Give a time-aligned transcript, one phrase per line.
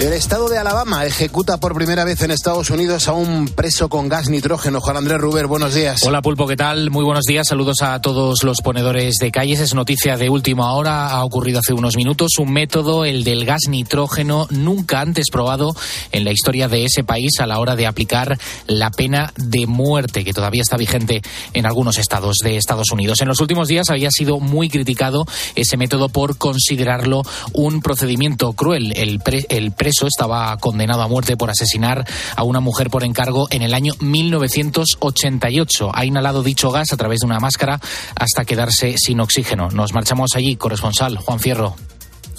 [0.00, 4.08] El estado de Alabama ejecuta por primera vez en Estados Unidos a un preso con
[4.08, 4.80] gas nitrógeno.
[4.80, 6.04] Juan Andrés Ruber, buenos días.
[6.04, 6.92] Hola Pulpo, ¿qué tal?
[6.92, 7.48] Muy buenos días.
[7.48, 9.58] Saludos a todos los ponedores de calles.
[9.58, 11.10] Es noticia de última hora.
[11.10, 15.74] Ha ocurrido hace unos minutos un método, el del gas nitrógeno, nunca antes probado
[16.12, 20.22] en la historia de ese país a la hora de aplicar la pena de muerte,
[20.22, 21.22] que todavía está vigente
[21.54, 23.20] en algunos estados de Estados Unidos.
[23.20, 25.26] En los últimos días había sido muy criticado
[25.56, 27.22] ese método por considerarlo
[27.52, 28.92] un procedimiento cruel.
[28.96, 29.44] El, pre,
[29.88, 32.04] preso estaba condenado a muerte por asesinar
[32.36, 35.92] a una mujer por encargo en el año 1988.
[35.94, 37.80] Ha inhalado dicho gas a través de una máscara
[38.14, 39.70] hasta quedarse sin oxígeno.
[39.70, 41.74] Nos marchamos allí, corresponsal Juan Fierro.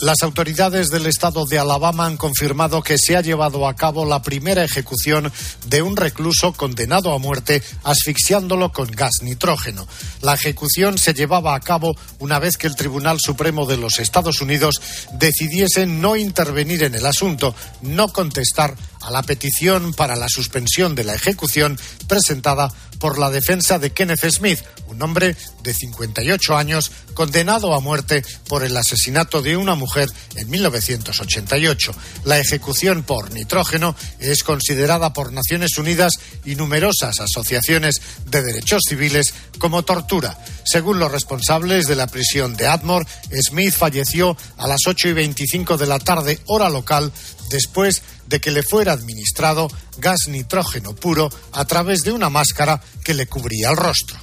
[0.02, 4.22] Las autoridades del estado de Alabama han confirmado que se ha llevado a cabo la
[4.22, 5.30] primera ejecución
[5.68, 9.86] de un recluso condenado a muerte asfixiándolo con gas nitrógeno.
[10.22, 14.40] La ejecución se llevaba a cabo una vez que el Tribunal Supremo de los Estados
[14.40, 14.82] Unidos
[15.14, 21.04] decidiese no intervenir en el asunto, no contestar a la petición para la suspensión de
[21.04, 27.74] la ejecución presentada por la defensa de Kenneth Smith, un hombre de 58 años condenado
[27.74, 31.94] a muerte por el asesinato de una mujer en 1988.
[32.26, 36.14] La ejecución por nitrógeno es considerada por Naciones Unidas
[36.46, 40.38] y numerosas asociaciones de derechos civiles como tortura.
[40.66, 43.08] Según los responsables de la prisión de Atmore,
[43.48, 47.12] Smith falleció a las 8 y 25 de la tarde, hora local,
[47.50, 53.14] después de que le fuera administrado gas nitrógeno puro a través de una máscara que
[53.14, 54.18] le cubría el rostro.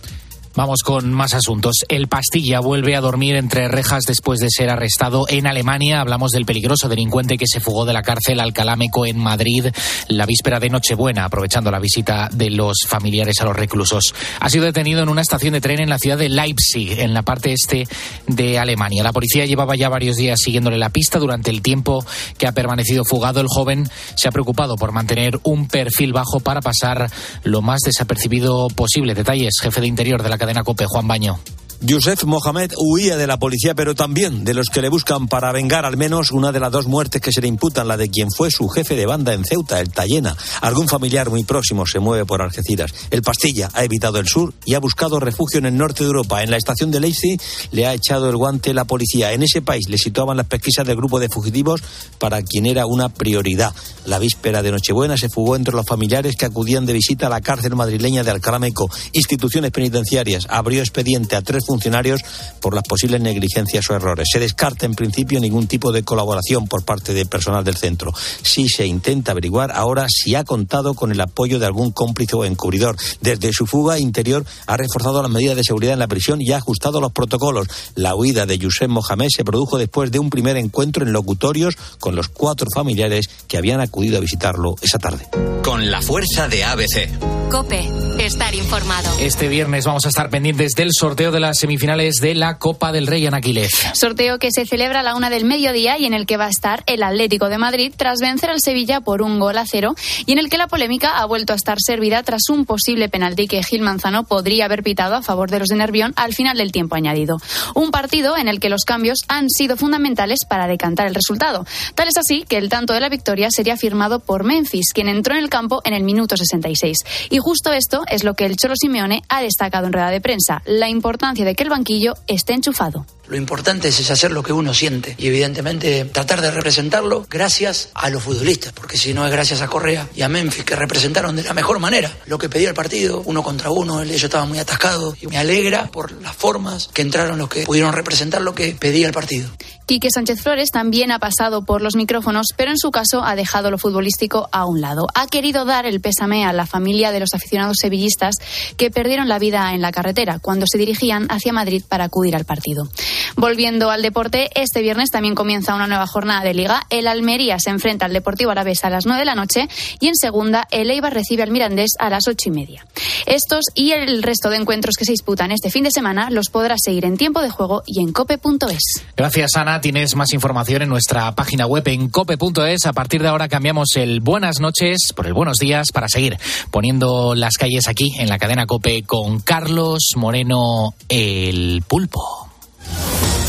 [0.56, 1.84] Vamos con más asuntos.
[1.86, 6.00] El Pastilla vuelve a dormir entre rejas después de ser arrestado en Alemania.
[6.00, 9.66] Hablamos del peligroso delincuente que se fugó de la cárcel Alcalámeco en Madrid
[10.08, 14.14] la víspera de Nochebuena, aprovechando la visita de los familiares a los reclusos.
[14.40, 17.20] Ha sido detenido en una estación de tren en la ciudad de Leipzig, en la
[17.20, 17.86] parte este
[18.26, 19.02] de Alemania.
[19.02, 21.18] La policía llevaba ya varios días siguiéndole la pista.
[21.18, 22.02] Durante el tiempo
[22.38, 26.62] que ha permanecido fugado, el joven se ha preocupado por mantener un perfil bajo para
[26.62, 27.10] pasar
[27.42, 29.14] lo más desapercibido posible.
[29.14, 31.40] Detalles, jefe de interior de la cadena Cope, Juan Baño.
[31.82, 35.84] Yusef Mohamed huía de la policía, pero también de los que le buscan para vengar
[35.84, 38.50] al menos una de las dos muertes que se le imputan, la de quien fue
[38.50, 40.34] su jefe de banda en Ceuta, el Tallena.
[40.62, 42.94] Algún familiar muy próximo se mueve por Algeciras.
[43.10, 46.42] El Pastilla ha evitado el sur y ha buscado refugio en el norte de Europa.
[46.42, 47.40] En la estación de Leipzig
[47.72, 49.32] le ha echado el guante la policía.
[49.32, 51.82] En ese país le situaban las pesquisas del grupo de fugitivos
[52.18, 53.74] para quien era una prioridad.
[54.06, 57.42] La víspera de Nochebuena se fugó entre los familiares que acudían de visita a la
[57.42, 58.88] cárcel madrileña de Alcarameco.
[59.12, 62.20] Instituciones penitenciarias abrió expediente a tres funcionarios
[62.60, 64.28] por las posibles negligencias o errores.
[64.32, 68.12] Se descarta en principio ningún tipo de colaboración por parte del personal del centro.
[68.42, 72.44] Sí se intenta averiguar ahora si ha contado con el apoyo de algún cómplice o
[72.44, 72.96] encubridor.
[73.20, 76.58] Desde su fuga interior ha reforzado las medidas de seguridad en la prisión y ha
[76.58, 77.68] ajustado los protocolos.
[77.94, 82.14] La huida de Yusef Mohamed se produjo después de un primer encuentro en locutorios con
[82.16, 85.26] los cuatro familiares que habían acudido a visitarlo esa tarde.
[85.62, 87.10] Con la fuerza de ABC.
[87.50, 87.88] Cope,
[88.18, 89.08] estar informado.
[89.20, 93.06] Este viernes vamos a estar pendientes del sorteo de las semifinales de la Copa del
[93.06, 93.72] Rey Anaquiles.
[93.94, 96.50] Sorteo que se celebra a la una del mediodía y en el que va a
[96.50, 99.94] estar el Atlético de Madrid tras vencer al Sevilla por un gol a cero
[100.26, 103.46] y en el que la polémica ha vuelto a estar servida tras un posible penalti
[103.46, 106.72] que Gil Manzano podría haber pitado a favor de los de Nervión al final del
[106.72, 107.38] tiempo añadido.
[107.74, 111.64] Un partido en el que los cambios han sido fundamentales para decantar el resultado.
[111.94, 115.34] Tal es así que el tanto de la victoria sería firmado por Memphis, quien entró
[115.34, 116.98] en el campo en el minuto 66.
[117.30, 120.62] Y justo esto es lo que el Cholo Simeone ha destacado en rueda de prensa,
[120.66, 123.06] la importancia de que el banquillo esté enchufado.
[123.28, 128.08] Lo importante es hacer lo que uno siente y evidentemente tratar de representarlo gracias a
[128.10, 131.42] los futbolistas, porque si no es gracias a Correa y a Memphis que representaron de
[131.42, 135.16] la mejor manera lo que pedía el partido, uno contra uno, ellos estaban muy atascados
[135.20, 139.06] y me alegra por las formas que entraron los que pudieron representar lo que pedía
[139.06, 139.48] el partido.
[139.86, 143.70] Quique Sánchez Flores también ha pasado por los micrófonos, pero en su caso ha dejado
[143.70, 145.06] lo futbolístico a un lado.
[145.14, 148.34] Ha querido dar el pésame a la familia de los aficionados sevillistas
[148.76, 152.44] que perdieron la vida en la carretera cuando se dirigían hacia Madrid para acudir al
[152.44, 152.88] partido.
[153.36, 156.82] Volviendo al deporte, este viernes también comienza una nueva jornada de liga.
[156.90, 159.68] El Almería se enfrenta al Deportivo Alavés a las 9 de la noche
[160.00, 162.84] y en segunda el Eibar recibe al Mirandés a las ocho y media.
[163.26, 166.80] Estos y el resto de encuentros que se disputan este fin de semana los podrás
[166.84, 169.04] seguir en tiempo de juego y en cope.es.
[169.16, 169.75] Gracias, Ana.
[169.80, 172.86] Tienes más información en nuestra página web en cope.es.
[172.86, 176.38] A partir de ahora cambiamos el buenas noches por el buenos días para seguir
[176.70, 182.48] poniendo las calles aquí en la cadena Cope con Carlos Moreno el Pulpo.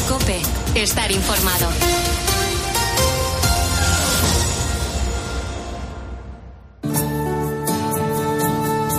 [0.08, 0.42] Cope,
[0.76, 2.07] estar informado.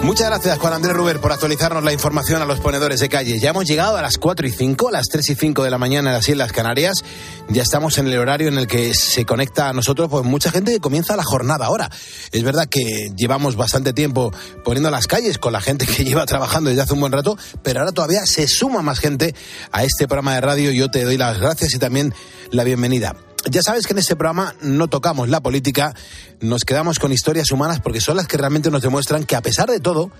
[0.02, 3.38] Muchas gracias, Juan Andrés Ruber, por actualizarnos la información a los ponedores de calle.
[3.38, 5.76] Ya hemos llegado a las 4 y 5, a las 3 y 5 de la
[5.76, 7.04] mañana en las Islas Canarias.
[7.48, 10.72] Ya estamos en el horario en el que se conecta a nosotros pues mucha gente
[10.72, 11.90] que comienza la jornada ahora.
[12.32, 14.32] Es verdad que llevamos bastante tiempo
[14.64, 17.80] poniendo las calles con la gente que lleva trabajando desde hace un buen rato, pero
[17.80, 19.34] ahora todavía se suma más gente
[19.72, 20.70] a este programa de radio.
[20.70, 22.14] Yo te doy las gracias y también
[22.50, 23.14] la bienvenida.
[23.50, 25.94] Ya sabes que en este programa no tocamos la política,
[26.40, 29.70] nos quedamos con historias humanas porque son las que realmente nos demuestran que a pesar
[29.70, 30.10] de todo,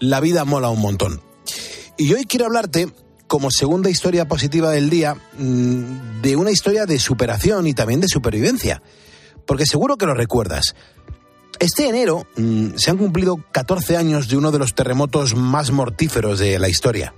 [0.00, 1.20] la vida mola un montón.
[1.96, 2.88] Y hoy quiero hablarte,
[3.26, 8.08] como segunda historia positiva del día, mm, de una historia de superación y también de
[8.08, 8.82] supervivencia.
[9.46, 10.74] Porque seguro que lo recuerdas.
[11.58, 16.38] Este enero mm, se han cumplido 14 años de uno de los terremotos más mortíferos
[16.38, 17.14] de la historia.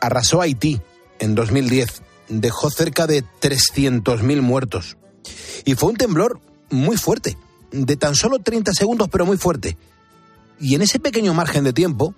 [0.00, 0.80] Arrasó Haití
[1.18, 4.96] en 2010 dejó cerca de 300.000 muertos.
[5.64, 6.40] Y fue un temblor
[6.70, 7.36] muy fuerte,
[7.70, 9.76] de tan solo 30 segundos, pero muy fuerte.
[10.58, 12.14] Y en ese pequeño margen de tiempo,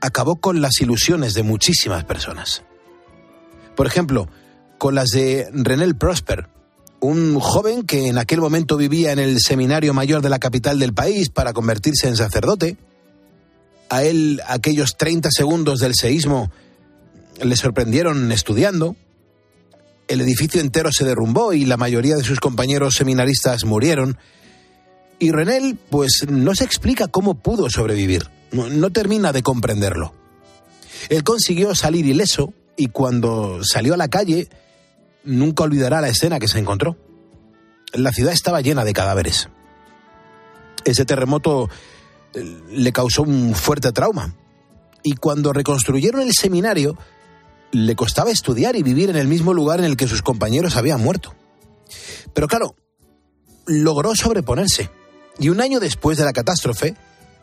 [0.00, 2.62] acabó con las ilusiones de muchísimas personas.
[3.76, 4.28] Por ejemplo,
[4.78, 6.48] con las de René Prosper,
[7.00, 10.94] un joven que en aquel momento vivía en el seminario mayor de la capital del
[10.94, 12.76] país para convertirse en sacerdote.
[13.88, 16.50] A él aquellos 30 segundos del seísmo
[17.42, 18.96] le sorprendieron estudiando
[20.10, 24.18] el edificio entero se derrumbó y la mayoría de sus compañeros seminaristas murieron.
[25.20, 30.12] Y Renel, pues no se explica cómo pudo sobrevivir, no, termina de comprenderlo.
[31.10, 34.48] Él consiguió salir ileso y cuando salió a la calle
[35.22, 36.96] nunca olvidará la escena que se encontró.
[37.92, 39.48] La ciudad estaba llena de cadáveres.
[40.84, 41.70] Ese terremoto
[42.34, 44.34] eh, le causó un fuerte trauma.
[45.04, 46.98] Y cuando reconstruyeron el seminario,
[47.72, 51.00] le costaba estudiar y vivir en el mismo lugar en el que sus compañeros habían
[51.00, 51.34] muerto.
[52.34, 52.74] Pero claro,
[53.66, 54.90] logró sobreponerse.
[55.38, 56.94] Y un año después de la catástrofe,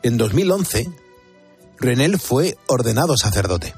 [0.03, 0.89] en 2011,
[1.79, 3.73] Renel fue ordenado sacerdote.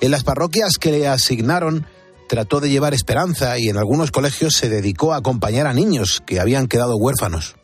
[0.00, 1.86] En las parroquias que le asignaron,
[2.28, 6.40] trató de llevar esperanza y en algunos colegios se dedicó a acompañar a niños que
[6.40, 7.56] habían quedado huérfanos.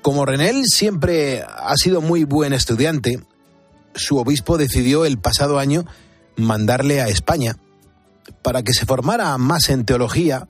[0.00, 3.20] Como Renel siempre ha sido muy buen estudiante,
[3.94, 5.84] su obispo decidió el pasado año
[6.36, 7.56] mandarle a España
[8.42, 10.48] para que se formara más en teología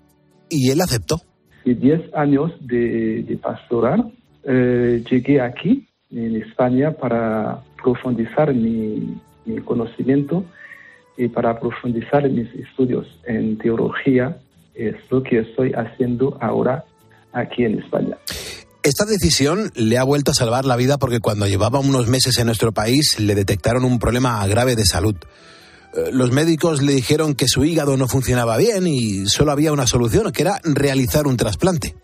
[0.48, 1.22] y él aceptó.
[1.64, 4.12] Y diez años de, de pastoral,
[4.44, 10.44] eh, llegué aquí, en España, para profundizar mi, mi conocimiento
[11.16, 14.36] y para profundizar mis estudios en teología.
[14.74, 16.84] Es lo que estoy haciendo ahora
[17.32, 18.16] aquí en España.
[18.82, 22.46] Esta decisión le ha vuelto a salvar la vida porque cuando llevaba unos meses en
[22.46, 25.14] nuestro país le detectaron un problema grave de salud.
[25.94, 29.86] Eh, los médicos le dijeron que su hígado no funcionaba bien y solo había una
[29.86, 31.94] solución, que era realizar un trasplante.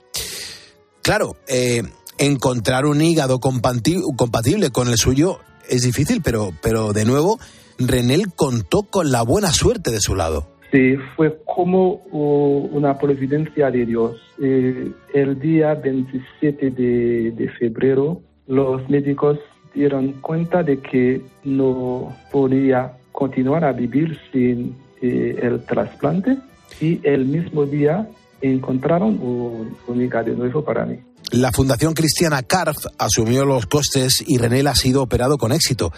[1.02, 1.82] Claro, eh,
[2.18, 5.38] encontrar un hígado compatible con el suyo
[5.68, 7.38] es difícil, pero, pero de nuevo,
[7.78, 10.48] Renel contó con la buena suerte de su lado.
[10.70, 14.16] Sí, fue como una providencia de Dios.
[14.42, 19.38] Eh, el día 27 de, de febrero, los médicos
[19.74, 26.38] dieron cuenta de que no podía continuar a vivir sin eh, el trasplante
[26.80, 28.08] y el mismo día
[28.40, 31.00] encontraron un, un hígado nuevo para mí.
[31.32, 35.92] La Fundación Cristiana CARF asumió los costes y René ha sido operado con éxito.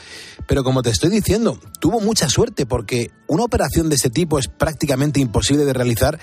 [0.47, 4.49] Pero como te estoy diciendo, tuvo mucha suerte porque una operación de este tipo es
[4.49, 6.19] prácticamente imposible de realizar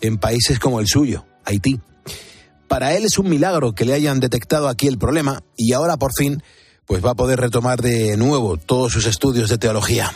[0.00, 1.78] en países como el suyo, Haití.
[2.68, 6.12] Para él es un milagro que le hayan detectado aquí el problema y ahora por
[6.16, 6.42] fin
[6.88, 10.10] pues va a poder retomar de nuevo todos sus estudios de teología.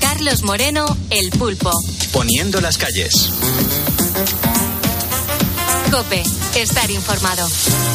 [0.00, 1.72] Carlos Moreno, El Pulpo.
[2.12, 3.32] Poniendo las calles.
[5.90, 6.22] Cope,
[6.54, 7.48] estar informado.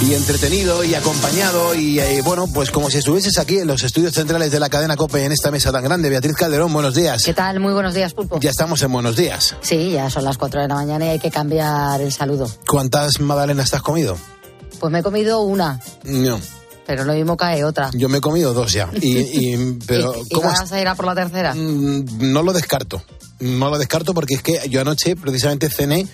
[0.05, 4.13] Y entretenido y acompañado y eh, bueno, pues como si estuvieses aquí en los estudios
[4.13, 6.09] centrales de la cadena Cope en esta mesa tan grande.
[6.09, 7.23] Beatriz Calderón, buenos días.
[7.23, 7.61] ¿Qué tal?
[7.61, 8.37] Muy buenos días, Pulpo.
[8.41, 9.55] Ya estamos en buenos días.
[9.61, 12.51] Sí, ya son las 4 de la mañana y hay que cambiar el saludo.
[12.67, 14.17] ¿Cuántas magdalenas te has comido?
[14.81, 15.79] Pues me he comido una.
[16.03, 16.37] No.
[16.91, 17.89] Pero lo mismo cae otra.
[17.93, 18.89] Yo me he comido dos ya.
[19.01, 19.55] Y,
[19.87, 21.55] pero, ¿Y, vas a ir a por la tercera?
[21.55, 23.01] Mm, no lo descarto.
[23.39, 26.05] No lo descarto porque es que yo anoche precisamente cené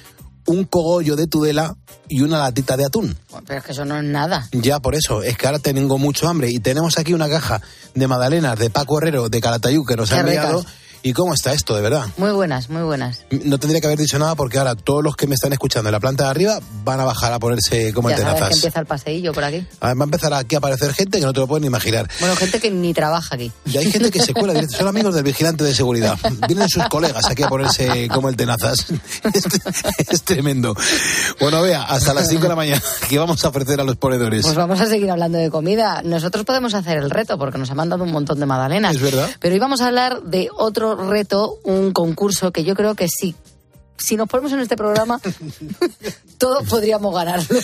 [0.45, 1.75] un cogollo de Tudela
[2.07, 3.17] y una latita de atún.
[3.47, 4.47] Pero es que eso no es nada.
[4.51, 5.23] Ya, por eso.
[5.23, 7.59] Es que ahora tengo mucho hambre y tenemos aquí una caja
[7.95, 10.63] de magdalenas de Paco Herrero de Calatayú que nos ha enviado
[11.03, 12.05] ¿Y cómo está esto, de verdad?
[12.17, 13.25] Muy buenas, muy buenas.
[13.43, 15.93] No tendría que haber dicho nada porque ahora todos los que me están escuchando en
[15.93, 18.85] la planta de arriba van a bajar a ponerse como ya sabes que empieza el
[18.85, 19.65] paseillo por aquí.
[19.79, 22.09] Ah, Va a empezar aquí a aparecer gente que no te lo pueden imaginar.
[22.19, 23.51] Bueno, gente que ni trabaja aquí.
[23.65, 26.17] Y hay gente que se cuela directo, son amigos del vigilante de seguridad.
[26.47, 28.87] Vienen sus colegas aquí a ponerse como el tenazas.
[29.33, 29.45] Es,
[30.09, 30.73] es tremendo.
[31.39, 34.43] Bueno, vea, hasta las 5 de la mañana que vamos a ofrecer a los ponedores.
[34.43, 36.01] Pues vamos a seguir hablando de comida.
[36.03, 38.95] Nosotros podemos hacer el reto porque nos ha mandado un montón de magdalenas.
[38.95, 39.29] Es verdad.
[39.39, 43.35] Pero íbamos a hablar de otro reto, un concurso que yo creo que sí.
[43.99, 45.19] Si nos ponemos en este programa,
[46.37, 47.59] todos podríamos ganarlo.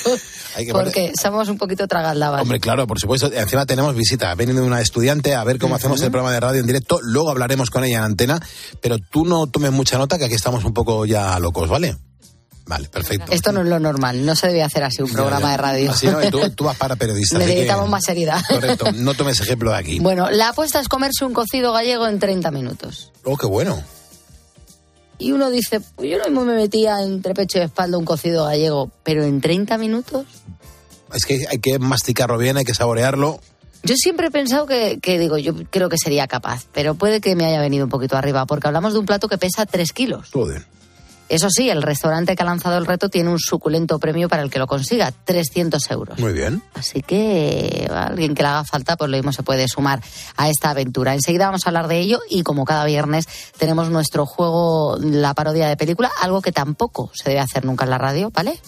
[0.72, 2.42] Porque somos un poquito tragaldabas.
[2.42, 3.32] Hombre, claro, por supuesto.
[3.32, 4.32] Encima tenemos visita.
[4.32, 7.00] Ha venido una estudiante a ver cómo hacemos el programa de radio en directo.
[7.04, 8.40] Luego hablaremos con ella en antena.
[8.82, 11.96] Pero tú no tomes mucha nota, que aquí estamos un poco ya locos, ¿vale?
[12.66, 13.32] Vale, perfecto.
[13.34, 15.92] Esto no es lo normal, no se debe hacer así un programa de radio.
[15.92, 17.38] Así no, y tú, tú vas para periodista.
[17.38, 18.42] así que- Necesitamos más seriedad.
[18.48, 20.00] Correcto, no tomes ejemplo de aquí.
[20.00, 23.12] Bueno, la apuesta es comerse un cocido gallego en 30 minutos.
[23.26, 23.82] Oh, qué bueno.
[25.20, 28.92] Y uno dice, pues yo mismo me metía entre pecho y espalda un cocido gallego,
[29.04, 30.26] pero en 30 minutos.
[31.14, 33.40] Es que hay que masticarlo bien, hay que saborearlo.
[33.84, 37.36] Yo siempre he pensado que, que, digo, yo creo que sería capaz, pero puede que
[37.36, 40.30] me haya venido un poquito arriba, porque hablamos de un plato que pesa 3 kilos.
[40.32, 40.66] Joder.
[41.30, 44.50] Eso sí, el restaurante que ha lanzado el reto tiene un suculento premio para el
[44.50, 46.20] que lo consiga, 300 euros.
[46.20, 46.62] Muy bien.
[46.74, 50.02] Así que a alguien que le haga falta, pues lo mismo se puede sumar
[50.38, 51.14] a esta aventura.
[51.14, 53.28] Enseguida vamos a hablar de ello y como cada viernes
[53.58, 57.92] tenemos nuestro juego, la parodia de película, algo que tampoco se debe hacer nunca en
[57.92, 58.60] la radio, ¿vale?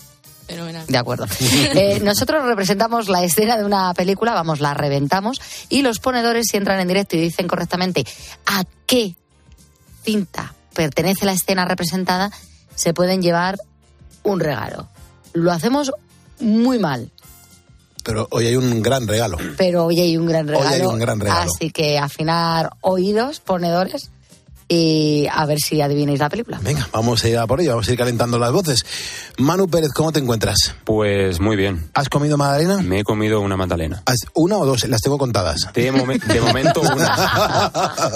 [0.47, 0.85] Fenomenal.
[0.88, 1.25] De acuerdo.
[1.75, 6.57] Eh, nosotros representamos la escena de una película, vamos, la reventamos y los ponedores si
[6.57, 8.05] entran en directo y dicen correctamente
[8.45, 9.15] a qué
[10.03, 12.32] cinta pertenece la escena representada,
[12.75, 13.58] se pueden llevar
[14.24, 14.88] un regalo.
[15.34, 15.91] Lo hacemos
[16.39, 17.12] muy mal,
[18.03, 19.38] Pero hoy hay un gran regalo.
[19.58, 20.89] pero hoy hay un gran Hoy hay regalo.
[20.91, 21.41] un gran regalo.
[21.51, 24.12] Así que afinar oídos, ponedores,
[24.67, 26.60] y a ver si adivináis la película.
[26.63, 28.84] Venga, vamos a ir a por ello, vamos a ir calentando las voces.
[29.38, 30.74] Manu Pérez, ¿cómo te encuentras?
[30.86, 31.89] Pues muy bien.
[31.93, 32.81] ¿Has comido magdalena?
[32.81, 34.01] Me he comido una magdalena.
[34.05, 34.88] ¿Has- ¿Una o dos?
[34.88, 35.67] Las tengo contadas.
[35.74, 37.72] De, momen- de momento una.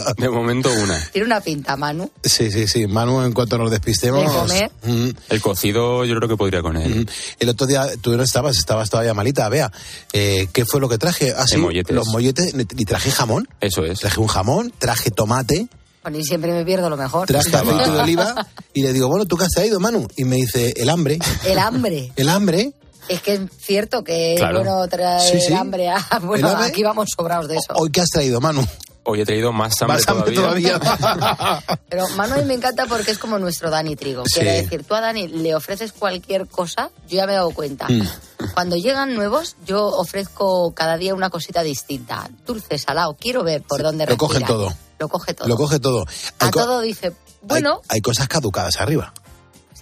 [0.18, 1.00] De momento una.
[1.12, 2.10] Tiene una pinta, Manu.
[2.24, 2.88] Sí, sí, sí.
[2.88, 4.22] Manu, en cuanto nos despistemos.
[4.22, 4.72] De comer.
[4.84, 7.01] Mm, El cocido yo creo que podría con él.
[7.06, 7.06] mm.
[7.41, 9.72] El otro día tú no estabas, estabas todavía malita, vea.
[10.13, 11.34] Eh, ¿Qué fue lo que traje?
[11.38, 11.96] Ah, sí, molletes.
[11.96, 12.53] Los molletes.
[12.56, 13.48] Y traje jamón.
[13.62, 14.00] Eso es.
[14.00, 15.68] Traje un jamón, traje tomate,
[16.13, 17.27] y siempre me pierdo lo mejor.
[17.27, 18.48] traje aceite de oliva.
[18.74, 20.08] Y le digo, bueno, ¿tú qué has traído, Manu?
[20.18, 21.20] Y me dice, el hambre.
[21.46, 22.12] El hambre.
[22.15, 22.74] El hambre.
[23.08, 24.60] Es que es cierto que Claro.
[24.63, 25.53] bueno traer Sí, sí.
[25.53, 25.89] hambre.
[25.89, 27.74] a- bueno, El hambre- aquí vamos sobrados de eso.
[27.75, 28.65] ¿Hoy qué has traído, Manu?
[29.03, 30.79] Hoy he traído más hambre Más hambre todavía.
[30.79, 31.63] todavía.
[31.89, 34.24] Pero Manuel me encanta porque es como nuestro Dani Trigo.
[34.25, 34.39] Sí.
[34.41, 37.88] Quiero decir, tú a Dani le ofreces cualquier cosa, yo ya me he dado cuenta.
[37.89, 38.08] Mm.
[38.53, 42.29] Cuando llegan nuevos, yo ofrezco cada día una cosita distinta.
[42.46, 44.48] Dulce, salado, quiero ver por dónde lo coge respira.
[44.48, 44.74] todo.
[45.00, 45.48] Lo coge todo.
[45.48, 46.06] Lo coge todo.
[46.39, 49.13] a Hay todo dice, bueno, hay, hay cosas caducadas arriba.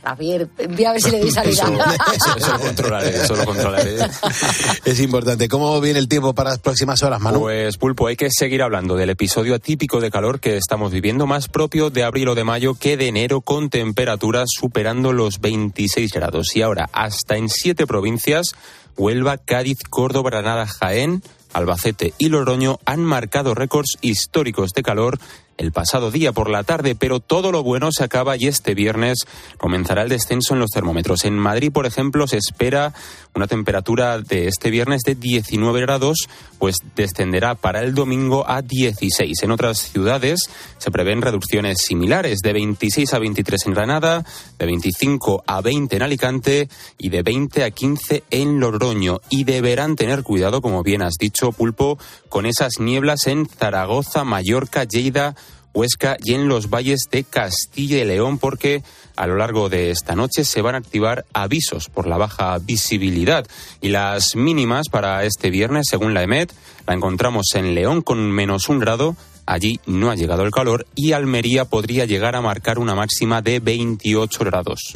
[0.03, 1.59] a ver, voy a ver si le doy salida.
[1.59, 3.97] Eso, eso, eso lo controlaré, eso lo controlaré.
[4.85, 5.49] Es importante.
[5.49, 7.41] ¿Cómo viene el tiempo para las próximas horas, Manu?
[7.41, 11.49] Pues Pulpo, hay que seguir hablando del episodio atípico de calor que estamos viviendo, más
[11.49, 16.55] propio de abril o de mayo que de enero, con temperaturas superando los 26 grados.
[16.55, 18.53] Y ahora, hasta en siete provincias,
[18.95, 21.21] Huelva, Cádiz, Córdoba, Granada, Jaén,
[21.53, 25.19] Albacete y Loroño han marcado récords históricos de calor
[25.57, 29.25] el pasado día por la tarde, pero todo lo bueno se acaba y este viernes
[29.57, 31.25] comenzará el descenso en los termómetros.
[31.25, 32.93] En Madrid, por ejemplo, se espera
[33.33, 39.43] una temperatura de este viernes de 19 grados, pues descenderá para el domingo a 16.
[39.43, 44.25] En otras ciudades se prevén reducciones similares, de 26 a 23 en Granada,
[44.57, 49.21] de 25 a 20 en Alicante y de 20 a 15 en Logroño.
[49.29, 51.97] Y deberán tener cuidado, como bien has dicho, Pulpo,
[52.29, 55.35] con esas nieblas en Zaragoza, Mallorca, Lleida,
[55.73, 58.83] Huesca y en los valles de Castilla y León, porque
[59.15, 63.47] a lo largo de esta noche se van a activar avisos por la baja visibilidad.
[63.81, 66.53] Y las mínimas para este viernes, según la EMET,
[66.87, 69.15] la encontramos en León con menos un grado.
[69.47, 73.59] Allí no ha llegado el calor y Almería podría llegar a marcar una máxima de
[73.61, 74.93] 28 grados.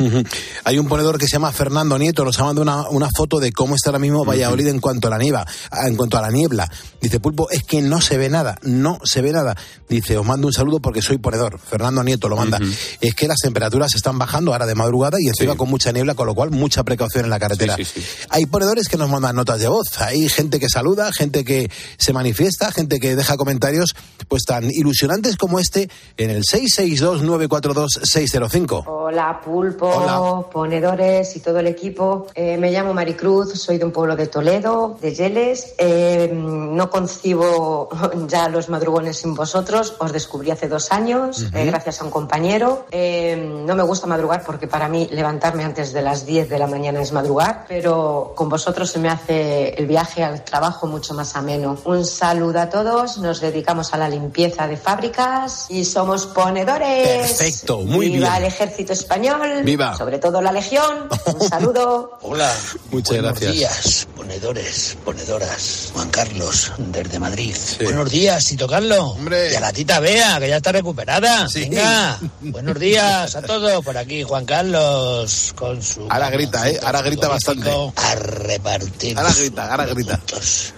[0.65, 3.51] Hay un ponedor que se llama Fernando Nieto, nos ha mandado una, una foto de
[3.53, 5.47] cómo está ahora mismo Valladolid en cuanto a la niebla,
[5.87, 6.69] en cuanto a la niebla.
[7.01, 9.55] Dice Pulpo, es que no se ve nada, no se ve nada.
[9.87, 11.57] Dice, os mando un saludo porque soy ponedor.
[11.57, 12.59] Fernando Nieto lo manda.
[12.99, 15.57] Es que las temperaturas están bajando ahora de madrugada y encima Sí.
[15.57, 17.75] con mucha niebla, con lo cual mucha precaución en la carretera.
[17.77, 18.07] Sí, sí, sí.
[18.29, 22.11] Hay ponedores que nos mandan notas de voz, hay gente que saluda, gente que se
[22.13, 23.95] manifiesta, gente que deja comentarios.
[24.27, 28.83] Pues tan ilusionantes como este en el 662-942-605.
[28.87, 32.27] Hola, Pulpo, ponedores y todo el equipo.
[32.33, 35.73] Eh, me llamo Maricruz, soy de un pueblo de Toledo, de Yeles.
[35.77, 37.89] Eh, no concibo
[38.27, 39.95] ya los madrugones sin vosotros.
[39.99, 42.85] Os descubrí hace dos años, eh, gracias a un compañero.
[42.91, 46.67] Eh, no me gusta madrugar porque para mí levantarme antes de las 10 de la
[46.67, 51.35] mañana es madrugar, pero con vosotros se me hace el viaje al trabajo mucho más
[51.35, 51.77] ameno.
[51.85, 57.33] Un saludo a todos, nos dedicamos a la limpieza de fábricas y somos ponedores.
[57.33, 58.41] Perfecto, muy Viva bien.
[58.43, 59.95] el ejército español, Viva.
[59.97, 61.09] sobre todo la legión.
[61.25, 62.17] Un saludo.
[62.21, 62.51] Hola.
[62.91, 63.53] Muchas Buenos gracias.
[63.53, 65.91] días, ponedores, ponedoras.
[65.93, 67.55] Juan Carlos, desde Madrid.
[67.83, 68.99] Buenos días, Tito Carlos.
[69.17, 69.51] Hombre.
[69.51, 71.47] Y a la tita Bea, que ya está recuperada.
[71.49, 71.61] Sí.
[71.61, 72.17] Venga.
[72.41, 73.83] Buenos días a todos.
[73.83, 76.07] Por aquí, Juan Carlos, con su...
[76.09, 76.79] Ahora grita, ¿eh?
[76.83, 77.69] Ahora grita bastante.
[77.95, 79.17] A repartir.
[79.17, 80.17] Ahora grita, ahora grita.
[80.17, 80.73] puntos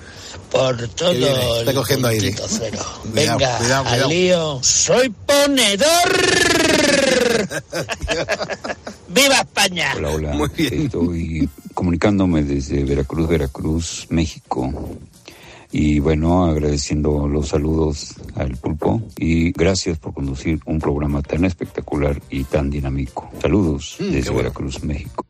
[0.54, 2.28] Por todo está el cogiendo aire.
[2.32, 2.78] puntito cero.
[3.02, 4.04] Cuidado, Venga, cuidado, cuidado.
[4.06, 4.60] al lío.
[4.62, 5.88] Soy ponedor.
[9.10, 9.94] ¡Viva España!
[9.98, 10.34] Hola, hola.
[10.34, 10.86] Muy bien.
[10.86, 14.72] Estoy comunicándome desde Veracruz, Veracruz, México.
[15.76, 22.22] Y bueno, agradeciendo los saludos al pulpo y gracias por conducir un programa tan espectacular
[22.30, 23.32] y tan dinámico.
[23.42, 24.50] Saludos Mm, desde bueno.
[24.50, 25.26] Veracruz, México.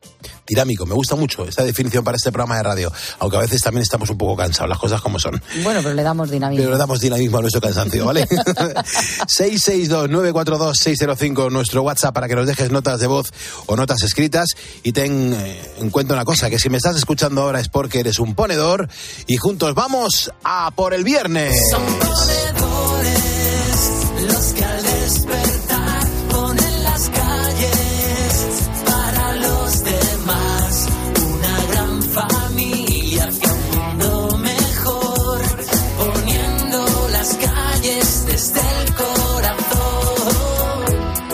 [0.46, 3.82] Dinámico, me gusta mucho esta definición para este programa de radio, aunque a veces también
[3.82, 5.40] estamos un poco cansados, las cosas como son.
[5.62, 6.60] Bueno, pero le damos dinamismo.
[6.62, 8.28] Pero le damos dinamismo a nuestro cansancio, ¿vale?
[9.26, 13.32] 662-942-605, nuestro WhatsApp para que nos dejes notas de voz
[13.66, 14.50] o notas escritas.
[14.82, 18.00] Y ten eh, en cuenta una cosa, que si me estás escuchando ahora es porque
[18.00, 18.90] eres un ponedor
[19.26, 21.54] y juntos vamos a por el viernes.
[24.26, 30.88] Los que al despertar ponen las calles para los demás.
[31.26, 35.42] Una gran familia hacia un mundo mejor.
[35.98, 40.14] Poniendo las calles desde el corazón.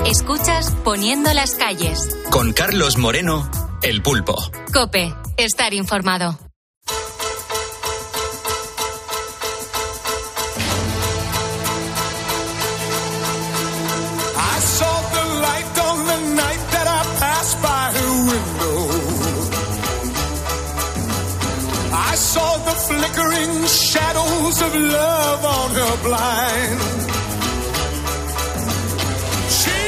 [0.06, 2.08] Escuchas Poniendo las calles.
[2.30, 3.48] Con Carlos Moreno,
[3.82, 4.34] El Pulpo.
[4.72, 6.49] Cope, estar informado.
[24.62, 26.80] Of love on her blind.
[29.58, 29.82] She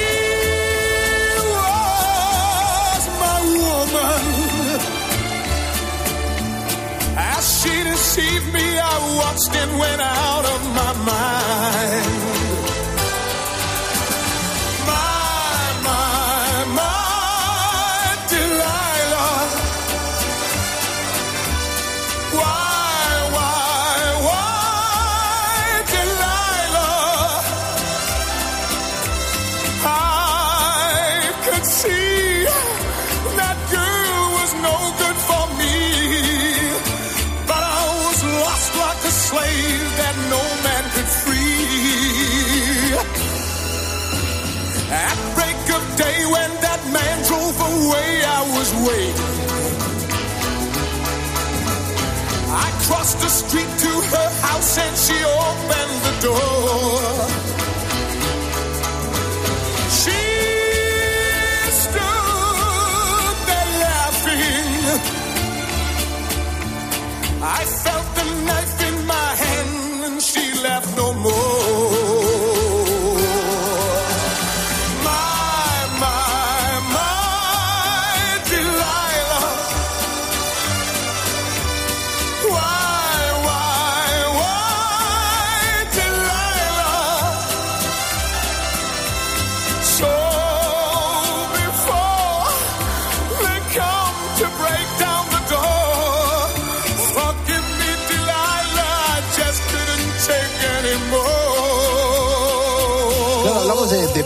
[1.56, 4.24] was my woman.
[7.16, 11.31] As she deceived me, I watched and went out of my mind.
[53.02, 57.02] Crossed the street to her house and she opened the door.
[60.00, 60.22] She
[61.82, 64.84] stood there laughing.
[67.42, 71.11] I felt the knife in my hand and she laughed no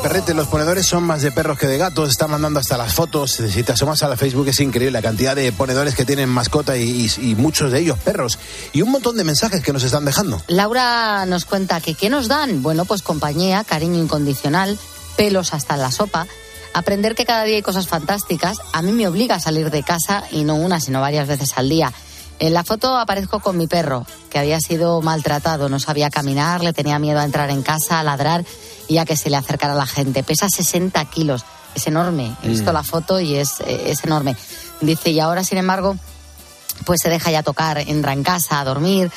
[0.09, 3.33] perrete, los ponedores son más de perros que de gatos, están mandando hasta las fotos,
[3.33, 6.77] si te asomas a la Facebook es increíble la cantidad de ponedores que tienen mascota
[6.77, 8.39] y, y- muchos de ellos perros,
[8.73, 10.41] y un montón de mensajes que nos están dejando.
[10.47, 12.63] Laura nos cuenta que ¿qué nos dan?
[12.63, 14.79] Bueno, pues compañía, cariño incondicional,
[15.17, 16.29] pelos hasta en la sopa.
[16.73, 18.59] Aprender que cada día hay cosas fantásticas.
[18.75, 21.69] A mí me obliga a salir de casa y no una, sino varias veces al
[21.69, 21.93] día.
[22.39, 26.73] En la foto aparezco con mi perro, que había sido maltratado, no sabía caminar, le
[26.75, 28.45] tenía miedo a entrar en casa, a ladrar
[28.89, 30.23] y a que se le acercara la gente.
[30.23, 31.45] Pesa 60 kilos,
[31.75, 32.35] es enorme.
[32.43, 32.75] He visto Mm.
[32.75, 34.37] la foto y es, es enorme.
[34.83, 35.97] Dice, y ahora, sin embargo,
[36.85, 39.11] pues se deja ya tocar, entra en casa a dormir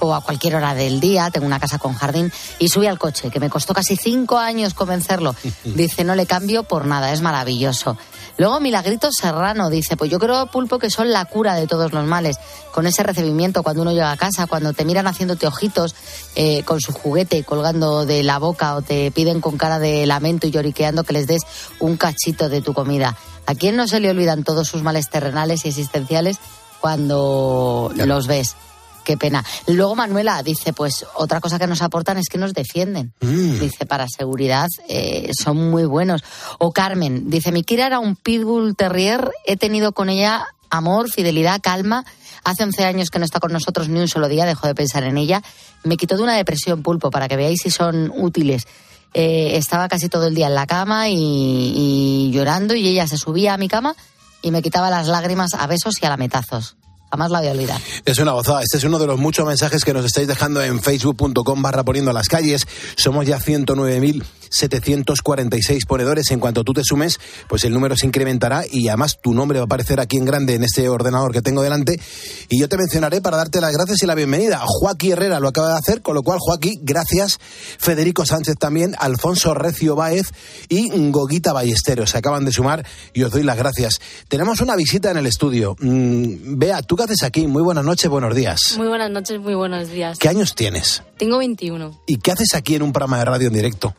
[0.00, 3.30] o a cualquier hora del día, tengo una casa con jardín, y sube al coche,
[3.30, 5.34] que me costó casi cinco años convencerlo.
[5.64, 7.96] Dice, no le cambio por nada, es maravilloso.
[8.36, 12.04] Luego Milagrito Serrano dice, pues yo creo, Pulpo, que son la cura de todos los
[12.04, 12.36] males,
[12.72, 15.94] con ese recibimiento cuando uno llega a casa, cuando te miran haciéndote ojitos
[16.34, 20.46] eh, con su juguete colgando de la boca o te piden con cara de lamento
[20.46, 21.42] y lloriqueando que les des
[21.78, 23.16] un cachito de tu comida.
[23.46, 26.38] ¿A quién no se le olvidan todos sus males terrenales y existenciales
[26.80, 28.56] cuando los ves?
[29.04, 29.44] Qué pena.
[29.66, 33.12] Luego Manuela dice, pues otra cosa que nos aportan es que nos defienden.
[33.20, 33.58] Mm.
[33.60, 36.24] Dice, para seguridad eh, son muy buenos.
[36.58, 41.60] O Carmen, dice, mi Kira era un pitbull terrier, he tenido con ella amor, fidelidad,
[41.62, 42.04] calma.
[42.44, 45.04] Hace 11 años que no está con nosotros ni un solo día, dejo de pensar
[45.04, 45.42] en ella.
[45.82, 48.66] Me quitó de una depresión pulpo, para que veáis si son útiles.
[49.12, 53.16] Eh, estaba casi todo el día en la cama y, y llorando y ella se
[53.16, 53.94] subía a mi cama
[54.42, 56.76] y me quitaba las lágrimas a besos y a lametazos.
[57.14, 57.68] Jamás la voy.
[58.04, 58.62] Es una gozada.
[58.62, 62.12] Este es uno de los muchos mensajes que nos estáis dejando en facebook.com barra poniendo
[62.12, 62.66] las calles.
[62.96, 66.32] Somos ya 109.746 ponedores.
[66.32, 69.62] En cuanto tú te sumes, pues el número se incrementará y además tu nombre va
[69.62, 72.00] a aparecer aquí en grande en este ordenador que tengo delante.
[72.48, 74.60] Y yo te mencionaré para darte las gracias y la bienvenida.
[74.66, 77.38] Joaquín Herrera lo acaba de hacer, con lo cual, Joaquín, gracias.
[77.78, 80.32] Federico Sánchez también, Alfonso Recio Báez
[80.68, 82.10] y Goguita Ballesteros.
[82.10, 84.00] Se acaban de sumar y os doy las gracias.
[84.26, 85.76] Tenemos una visita en el estudio.
[85.78, 87.46] Mm, Bea, ¿tú qué haces aquí?
[87.46, 88.74] Muy buenas noches, buenos días.
[88.76, 90.18] Muy buenas noches, muy buenos días.
[90.18, 91.02] ¿Qué años tienes?
[91.18, 92.00] Tengo 21.
[92.06, 93.94] ¿Y qué haces aquí en un programa de radio en directo?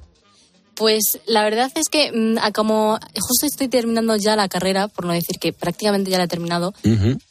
[0.76, 5.14] Pues la verdad es que mm, como justo estoy terminando ya la carrera, por no
[5.14, 6.74] decir que prácticamente ya la he terminado,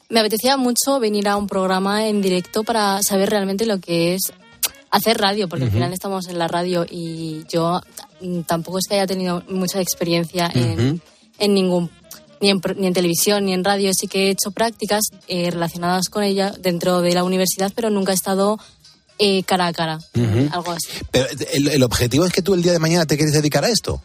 [0.08, 4.32] me apetecía mucho venir a un programa en directo para saber realmente lo que es
[4.90, 5.76] hacer radio, porque al Ujú.
[5.76, 7.80] final estamos en la radio y yo
[8.22, 11.00] mm, tampoco es que haya tenido mucha experiencia en, Ujú.
[11.38, 11.90] en ningún
[12.44, 16.11] ni en, ni en televisión ni en radio sí que he hecho prácticas eh, relacionadas
[16.11, 18.59] con ella dentro de la universidad pero nunca he estado
[19.18, 20.00] eh, cara a cara.
[20.50, 20.88] Algo así.
[21.12, 23.68] Pero el, el objetivo es que tú el día de mañana te quieres dedicar a
[23.68, 24.02] esto.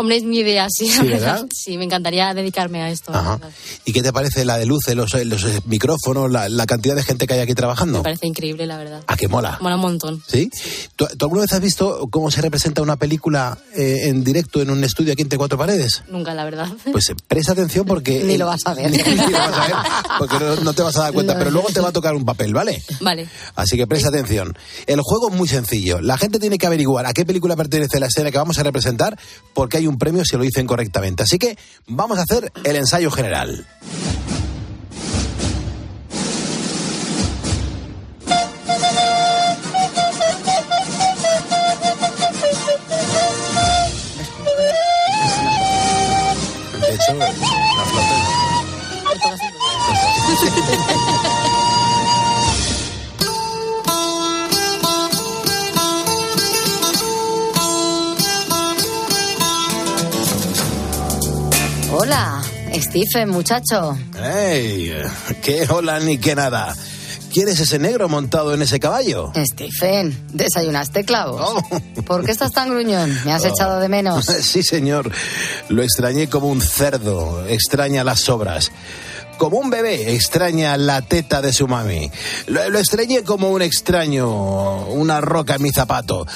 [0.00, 1.46] Hombre es mi idea sí, Sí, ¿verdad?
[1.54, 3.38] sí me encantaría dedicarme a esto Ajá.
[3.84, 7.02] ¿Y qué te parece la de luces, los, los eh, micrófonos, la, la cantidad de
[7.02, 7.98] gente que hay aquí trabajando?
[7.98, 9.58] me parece increíble la verdad ¿A qué mola?
[9.60, 10.50] mola un montón ¿Sí?
[10.96, 14.70] ¿Tú, tú alguna vez has visto cómo se representa una película eh, en directo en
[14.70, 16.02] un estudio aquí entre cuatro paredes?
[16.08, 18.24] nunca la verdad Pues eh, presta atención porque...
[18.24, 18.90] Ni lo vas a ver.
[18.90, 19.76] Ni lo vas a ver,
[20.18, 21.38] porque no, no te vas a dar cuenta, No.
[21.38, 22.82] pero luego te va a tocar un papel, ¿vale?
[23.00, 24.56] vale Así que presta atención.
[24.86, 26.00] El juego es muy sencillo.
[26.00, 29.18] La gente tiene que averiguar a qué película pertenece la escena que vamos a representar
[29.54, 31.22] porque hay un premio si lo dicen correctamente.
[31.22, 33.66] Así que vamos a hacer el ensayo general.
[62.74, 63.96] Stephen, muchacho.
[64.22, 64.92] ¡Ey!
[65.42, 66.74] ¡Qué hola ni qué nada!
[67.32, 69.32] ¿Quién es ese negro montado en ese caballo?
[69.36, 71.62] Stephen, ¿desayunaste clavos?
[72.04, 73.16] ¿Por qué estás tan gruñón?
[73.24, 73.48] ¿Me has Oh.
[73.48, 74.24] echado de menos?
[74.42, 75.10] Sí, señor.
[75.68, 77.46] Lo extrañé como un cerdo.
[77.46, 78.72] Extraña las sobras.
[79.38, 82.10] Como un bebé extraña la teta de su mami.
[82.48, 86.26] Lo, lo extrañé como un extraño, una roca en mi zapato.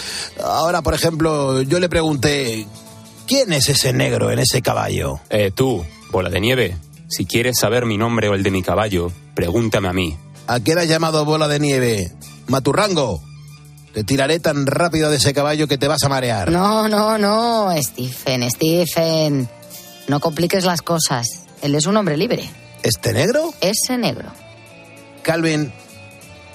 [0.43, 2.67] Ahora, por ejemplo, yo le pregunté,
[3.27, 5.21] ¿quién es ese negro en ese caballo?
[5.29, 5.85] Eh, tú,
[6.15, 6.77] bola de nieve,
[7.09, 10.17] si quieres saber mi nombre o el de mi caballo, pregúntame a mí.
[10.47, 12.13] ¿A qué has llamado bola de nieve?
[12.47, 13.21] Maturrango.
[13.93, 16.53] Te tiraré tan rápido de ese caballo que te vas a marear.
[16.53, 19.49] No, no, no, Stephen, Stephen.
[20.07, 21.27] No compliques las cosas.
[21.63, 22.49] Él es un hombre libre.
[22.85, 23.53] ¿Este negro?
[23.61, 24.29] Ese negro.
[25.23, 25.73] Calvin,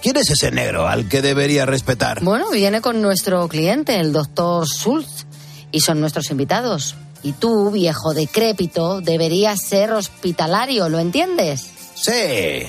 [0.01, 2.23] ¿quién es ese negro al que debería respetar?
[2.23, 5.25] Bueno, viene con nuestro cliente, el doctor Schultz,
[5.73, 6.95] y son nuestros invitados.
[7.23, 11.67] Y tú, viejo decrépito, deberías ser hospitalario, ¿lo entiendes?
[11.95, 12.65] Sí.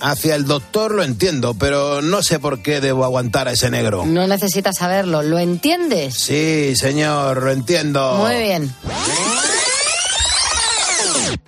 [0.00, 4.04] Hacia el doctor lo entiendo, pero no sé por qué debo aguantar a ese negro.
[4.04, 6.14] No necesitas saberlo, ¿lo entiendes?
[6.14, 8.16] Sí, señor, lo entiendo.
[8.16, 8.74] Muy bien.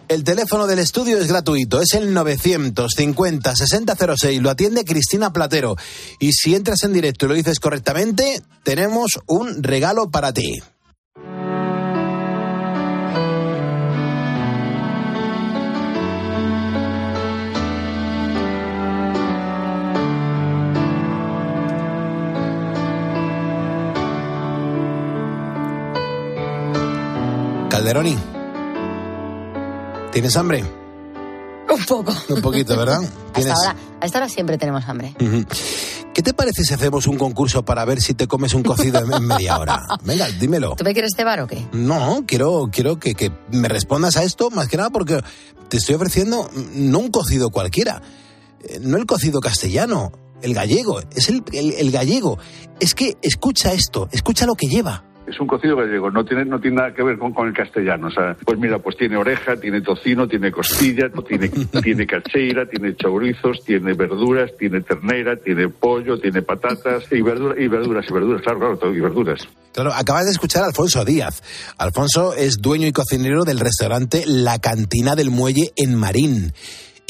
[0.08, 5.76] El teléfono del estudio es gratuito, es el 950-6006, lo atiende Cristina Platero.
[6.18, 10.62] Y si entras en directo y lo dices correctamente, tenemos un regalo para ti.
[27.88, 28.18] Calderoni.
[30.12, 30.62] ¿Tienes hambre?
[30.62, 32.14] Un poco.
[32.28, 33.00] Un poquito, ¿verdad?
[33.34, 35.14] Hasta ahora, a esta hora siempre tenemos hambre.
[35.18, 35.46] Ujú.
[36.12, 39.10] ¿Qué te parece si hacemos un concurso para ver si te comes un cocido en-
[39.12, 39.86] en media hora?
[40.04, 40.74] Venga, dímelo.
[40.76, 41.66] ¿Tú me quieres cebar o qué?
[41.72, 45.22] No, quiero, quiero que, que me respondas a esto, más que nada porque
[45.70, 48.02] te estoy ofreciendo mm, no un cocido cualquiera,
[48.64, 52.38] eh, no el cocido castellano, el gallego, es el, el- el gallego.
[52.80, 55.04] Es que escucha esto, escucha lo que lleva.
[55.28, 58.06] Es un cocido gallego, no tiene, no tiene nada que ver con, con el castellano.
[58.08, 61.48] O sea, pues mira, pues tiene oreja, tiene tocino, tiene costilla, tiene,
[61.82, 67.68] tiene cacheira, tiene chourizos, tiene verduras, tiene ternera, tiene pollo, tiene patatas y, verdura- y
[67.68, 69.46] verduras, y verduras, claro, claro, todo, y verduras.
[69.72, 71.42] Claro, acabas de escuchar a Alfonso Díaz.
[71.76, 76.52] Alfonso es dueño y cocinero del restaurante La Cantina del Muelle en Marín.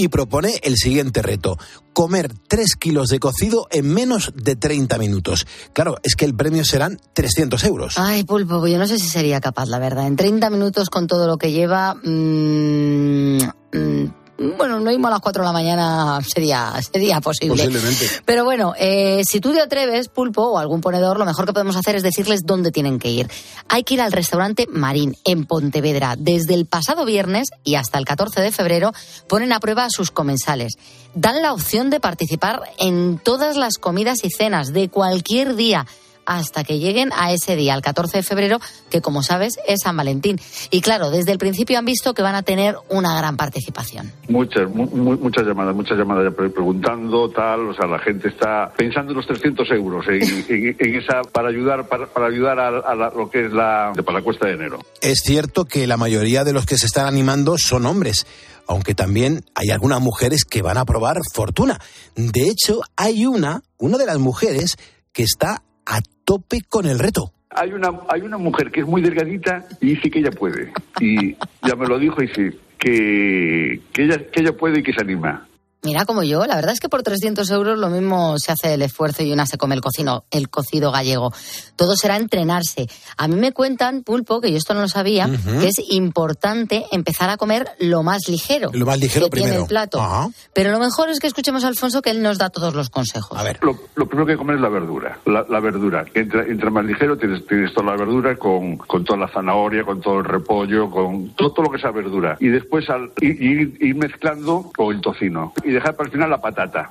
[0.01, 1.59] Y propone el siguiente reto,
[1.93, 5.45] comer 3 kilos de cocido en menos de 30 minutos.
[5.73, 7.99] Claro, es que el premio serán 300 euros.
[7.99, 10.07] Ay, pulpo, pues yo no sé si sería capaz, la verdad.
[10.07, 11.95] En 30 minutos con todo lo que lleva.
[11.95, 13.39] mm,
[13.73, 17.57] mm, bueno, no mismo a las 4 de la mañana sería, sería posible.
[17.65, 18.09] Posiblemente.
[18.25, 21.75] Pero bueno, eh, si tú te atreves, Pulpo, o algún ponedor, lo mejor que podemos
[21.75, 23.29] hacer es decirles dónde tienen que ir.
[23.69, 26.15] Hay que ir al restaurante Marín, en Pontevedra.
[26.17, 28.93] Desde el pasado viernes y hasta el 14 de febrero
[29.29, 30.79] ponen a prueba a sus comensales.
[31.15, 35.85] Dan la opción de participar en todas las comidas y cenas de cualquier día
[36.29, 38.61] hasta que lleguen a ese día, el 14 de febrero,
[38.91, 40.39] que como sabes es San Valentín.
[40.71, 44.13] Y claro, desde el principio han visto que van a tener una gran participación.
[44.29, 49.13] Muchas, mu- mu- muchas llamadas, muchas llamadas preguntando, tal, o sea, la gente está pensando
[49.13, 52.95] en los 300 euros en, en- en esa, para ayudar, para, para ayudar a, a
[52.95, 54.79] la- lo que es la, para la cuesta de enero.
[55.01, 58.27] Es cierto que la mayoría de los que se están animando son hombres,
[58.67, 61.81] aunque también hay algunas mujeres que van a probar fortuna.
[62.17, 64.77] De hecho, hay una, una de las mujeres
[65.15, 67.33] que está a tope con el reto.
[67.51, 70.73] Hay una, hay una mujer que es muy delgadita y dice que ella puede.
[71.01, 71.35] Y
[71.67, 75.01] ya me lo dijo y dice que, que, ella, que ella puede y que se
[75.01, 75.49] anima.
[75.83, 78.83] Mira, como yo, la verdad es que por 300 euros lo mismo se hace el
[78.83, 81.33] esfuerzo y una se come el cocino, el cocido gallego.
[81.77, 82.89] Todo será entrenarse.
[83.17, 87.31] A mí me cuentan, Pulpo, que yo esto no lo sabía, que es importante empezar
[87.31, 88.71] a comer lo más ligero.
[88.73, 89.63] Lo más ligero que tiene primero.
[89.63, 90.01] el plato.
[90.01, 90.29] Ajá.
[90.53, 93.39] Pero lo mejor es que escuchemos a Alfonso que él nos da todos los consejos.
[93.39, 93.59] A ver.
[93.63, 95.21] Lo, lo primero que hay que comer es la verdura.
[95.27, 96.05] La, la verdura.
[96.13, 100.01] Entra, entra más ligero, tienes, tienes toda la verdura con, con toda la zanahoria, con
[100.01, 102.37] todo el repollo, con todo, todo lo que sea verdura.
[102.41, 105.53] Y después al, ir, ir- ir mezclando con el tocino.
[105.69, 106.91] Y dejar para el final la patata.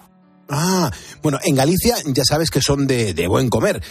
[0.50, 0.92] Ah,
[1.24, 3.82] bueno, en Galicia ya sabes que son de, de buen comer.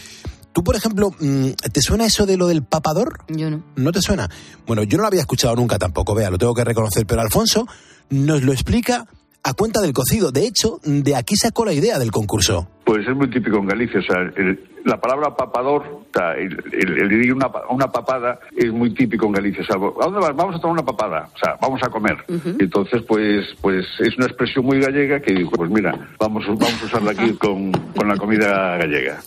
[0.52, 3.24] Tú, por ejemplo, mm, ¿te suena eso de lo del papador?
[3.28, 3.64] Yo no.
[3.74, 4.30] ¿No te suena?
[4.64, 7.66] Bueno, yo no lo había escuchado nunca tampoco, vea, lo tengo que reconocer, pero Alfonso
[8.10, 9.06] nos lo explica
[9.48, 10.30] a cuenta del cocido.
[10.32, 12.68] De hecho, de aquí sacó la idea del concurso.
[12.84, 14.00] Pues es muy típico en Galicia.
[14.00, 18.38] O sea, el- la palabra papador, o sea, el, el- el ir una, una papada
[18.56, 19.62] es muy típico en Galicia.
[19.62, 20.36] O sea, ¿a dónde vas?
[20.36, 21.28] Vamos a tomar una papada.
[21.34, 22.16] O sea, vamos a comer.
[22.60, 26.86] Entonces, pues, pues es una expresión muy gallega que dijo, pues mira, vamos, vamos a
[26.86, 29.20] usarla aquí con, con la comida gallega.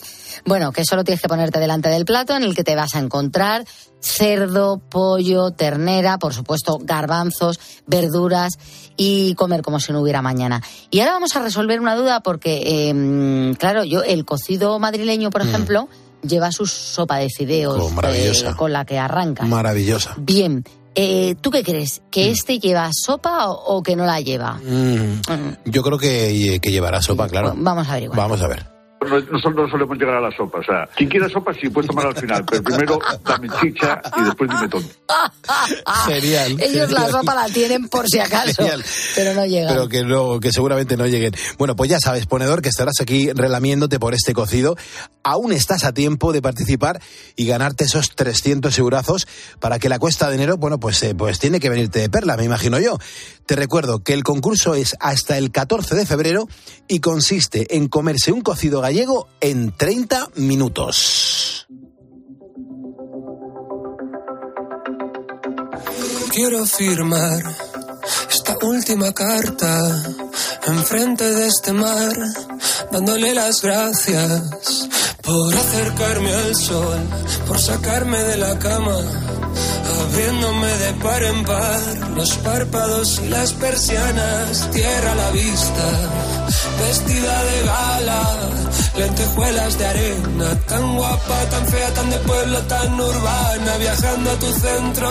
[0.46, 2.98] Bueno, que solo tienes que ponerte delante del plato en el que te vas a
[3.00, 3.64] encontrar
[4.00, 8.54] cerdo, pollo, ternera, por supuesto, garbanzos, verduras
[9.02, 10.62] y comer como si no hubiera mañana.
[10.90, 12.60] Y ahora vamos a resolver una duda porque,
[12.90, 15.88] eh, claro, yo el cocido madrileño, por ejemplo,
[16.22, 17.80] lleva su sopa de fideos Mm.
[17.80, 18.50] Oh, maravillosa.
[18.50, 19.44] eh, con la que arranca.
[19.46, 20.14] Maravillosa.
[20.18, 22.02] Bien, eh, ¿tú qué crees?
[22.10, 24.54] ¿Que este lleva sopa o, o que no la lleva?
[24.62, 25.22] Mm,
[25.64, 27.54] yo creo que, que llevará sopa, claro.
[27.56, 28.18] Vamos a averiguar.
[28.18, 28.66] Vamos a ver.
[29.00, 30.58] No- Nosotros no solemos llegar a la sopa.
[30.58, 34.22] O sea, quien quiera sopa sí puedes tomar al final, pero primero dame chicha y
[34.24, 34.88] después dime tonto.
[36.06, 36.56] Genial.
[36.60, 38.84] Ellos la sopa la tienen por si acaso, Genial.
[39.14, 39.72] pero no llegan.
[39.74, 41.32] Pero que no, que seguramente no lleguen.
[41.58, 44.76] Bueno, pues ya sabes, ponedor, que estarás aquí relamiéndote por este cocido.
[45.22, 47.00] Aún estás a tiempo de participar
[47.36, 49.26] y ganarte esos 300 eurazos
[49.60, 52.36] para que la cuesta de enero, bueno, pues, eh, pues tiene que venirte de perla,
[52.36, 52.98] me imagino yo.
[53.50, 56.46] Te recuerdo que el concurso es hasta el 14 de febrero
[56.86, 61.66] y consiste en comerse un cocido gallego en 30 minutos.
[66.32, 67.42] Quiero firmar
[68.30, 70.00] esta última carta
[70.68, 72.14] enfrente de este mar,
[72.92, 74.88] dándole las gracias
[75.22, 77.00] por acercarme al sol,
[77.48, 78.96] por sacarme de la cama,
[80.10, 81.80] abriéndome de par en par
[82.16, 85.86] los párpados y las persianas, tierra a la vista,
[86.80, 88.22] vestida de gala,
[88.96, 94.52] lentejuelas de arena, tan guapa, tan fea, tan de pueblo, tan urbana, viajando a tu
[94.52, 95.10] centro,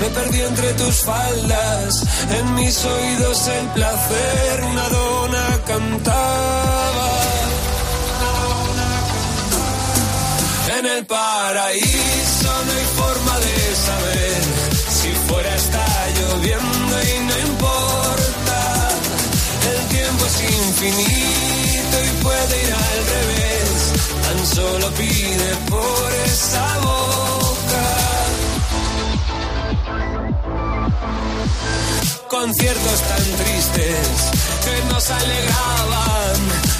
[0.00, 2.04] me perdí entre tus faldas,
[2.38, 7.29] en mis oídos el placer, una dona cantaba.
[10.80, 14.42] En el paraíso no hay forma de saber
[14.88, 17.70] si fuera está lloviendo y no importa
[20.26, 23.92] es infinito y puede ir al revés.
[24.22, 27.86] Tan solo pide por esa boca.
[32.28, 34.08] Conciertos tan tristes
[34.64, 36.79] que nos alegraban.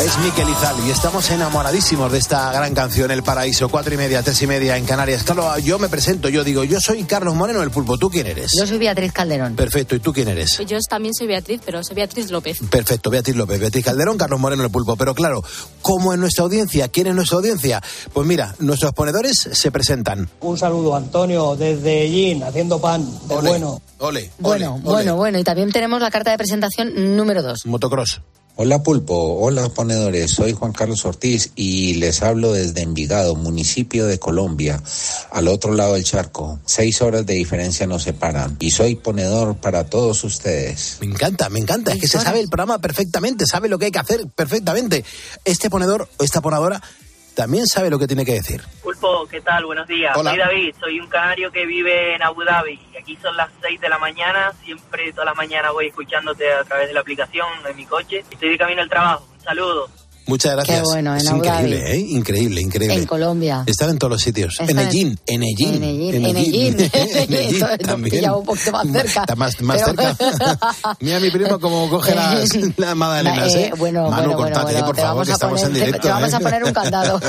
[0.00, 4.24] Es Miquel Izal y estamos enamoradísimos de esta gran canción, El Paraíso, cuatro y media,
[4.24, 5.22] tres y media en Canarias.
[5.22, 8.50] Claro, yo me presento, yo digo, yo soy Carlos Moreno el Pulpo, ¿tú quién eres?
[8.58, 9.54] Yo soy Beatriz Calderón.
[9.54, 10.58] Perfecto, ¿y tú quién eres?
[10.66, 12.58] Yo también soy Beatriz, pero soy Beatriz López.
[12.68, 14.96] Perfecto, Beatriz López, Beatriz Calderón, Carlos Moreno el Pulpo.
[14.96, 15.44] Pero claro,
[15.80, 16.88] ¿cómo es nuestra audiencia?
[16.88, 17.80] ¿Quién es nuestra audiencia?
[18.12, 20.28] Pues mira, nuestros ponedores se presentan.
[20.40, 23.80] Un saludo, Antonio, desde Yin, haciendo pan, de bueno.
[23.98, 25.38] Ole, Bueno, bueno, bueno.
[25.38, 27.64] Y también tenemos la carta de presentación número dos.
[27.64, 28.20] Motocross.
[28.56, 34.20] Hola Pulpo, hola ponedores, soy Juan Carlos Ortiz y les hablo desde Envigado, municipio de
[34.20, 34.80] Colombia,
[35.32, 36.60] al otro lado del charco.
[36.64, 40.98] Seis horas de diferencia nos separan y soy ponedor para todos ustedes.
[41.00, 41.94] Me encanta, me encanta.
[41.94, 45.04] Es que se sabe el programa perfectamente, sabe lo que hay que hacer perfectamente.
[45.44, 46.80] Este ponedor o esta ponedora
[47.34, 48.62] también sabe lo que tiene que decir.
[48.82, 49.66] Pulpo, ¿qué tal?
[49.66, 50.16] Buenos días.
[50.16, 50.30] Hola.
[50.30, 52.80] Soy David, soy un canario que vive en Abu Dhabi.
[52.92, 56.64] Y Aquí son las 6 de la mañana, siempre todas las mañanas voy escuchándote a
[56.64, 58.24] través de la aplicación de mi coche.
[58.30, 59.26] Estoy de camino al trabajo.
[59.34, 59.88] Un saludo.
[60.26, 60.78] Muchas gracias.
[60.80, 61.98] Qué bueno, en es increíble, ¿eh?
[61.98, 62.94] Increíble, increíble.
[62.96, 63.62] En Colombia.
[63.66, 64.56] Están en todos los sitios.
[64.58, 65.74] Están En Ellín, en Ellín.
[65.74, 66.80] En Ellín, en Ellín.
[66.80, 68.30] En también.
[68.30, 69.20] un poquito más cerca.
[69.20, 70.16] Está más, más cerca.
[71.00, 73.72] Mira mi primo cómo coge las, las magdalenas, Eh, ¿eh?
[73.76, 76.00] bueno, Manu, bueno, bueno, cortate, bueno, por favor, que estamos poner- en directo.
[76.00, 76.36] Te, vamos ¿eh?
[76.36, 77.20] a poner un candado.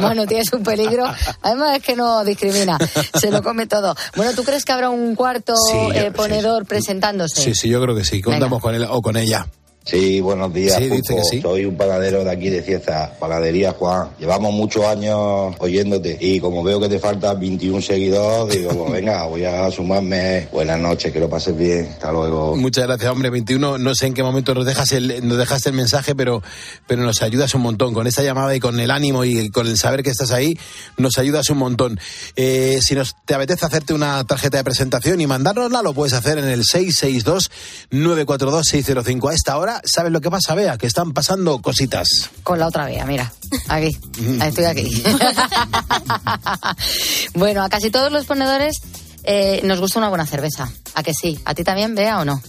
[0.00, 1.04] bueno, tienes un peligro.
[1.42, 2.76] Además es que no discrimina.
[3.20, 3.94] Se lo come todo.
[4.16, 5.54] Bueno, ¿tú crees que habrá un cuarto
[5.94, 7.40] eh, ponedor presentándose?
[7.42, 8.20] Sí, sí, yo creo que sí.
[8.20, 9.46] Contamos con él o con ella.
[9.84, 10.76] Sí, buenos días.
[10.76, 11.40] Sí, dice que sí.
[11.40, 14.10] Soy un panadero de aquí de Cieza, panadería Juan.
[14.18, 19.24] Llevamos muchos años oyéndote y como veo que te faltan 21 seguidores, digo, pues venga,
[19.24, 20.48] voy a sumarme.
[20.52, 21.88] Buenas noches, que lo pases bien.
[21.92, 22.56] Hasta luego.
[22.56, 23.30] Muchas gracias, hombre.
[23.30, 26.42] 21, no sé en qué momento nos, dejas el, nos dejaste el mensaje, pero,
[26.86, 27.94] pero nos ayudas un montón.
[27.94, 30.58] Con esta llamada y con el ánimo y con el saber que estás ahí,
[30.98, 31.98] nos ayudas un montón.
[32.36, 36.36] Eh, si nos, te apetece hacerte una tarjeta de presentación y mandárnosla, lo puedes hacer
[36.38, 39.30] en el 662-942-605.
[39.30, 40.78] A esta hora, ¿sabes lo que pasa, Bea?
[40.78, 42.30] Que están pasando cositas.
[42.42, 43.32] Con la otra vía, mira.
[43.68, 43.96] Aquí.
[44.42, 45.02] Estoy aquí.
[47.34, 48.80] bueno, a casi todos los ponedores
[49.24, 50.70] eh, nos gusta una buena cerveza.
[50.94, 51.38] ¿A que sí?
[51.44, 52.40] ¿A ti también, Bea, o no?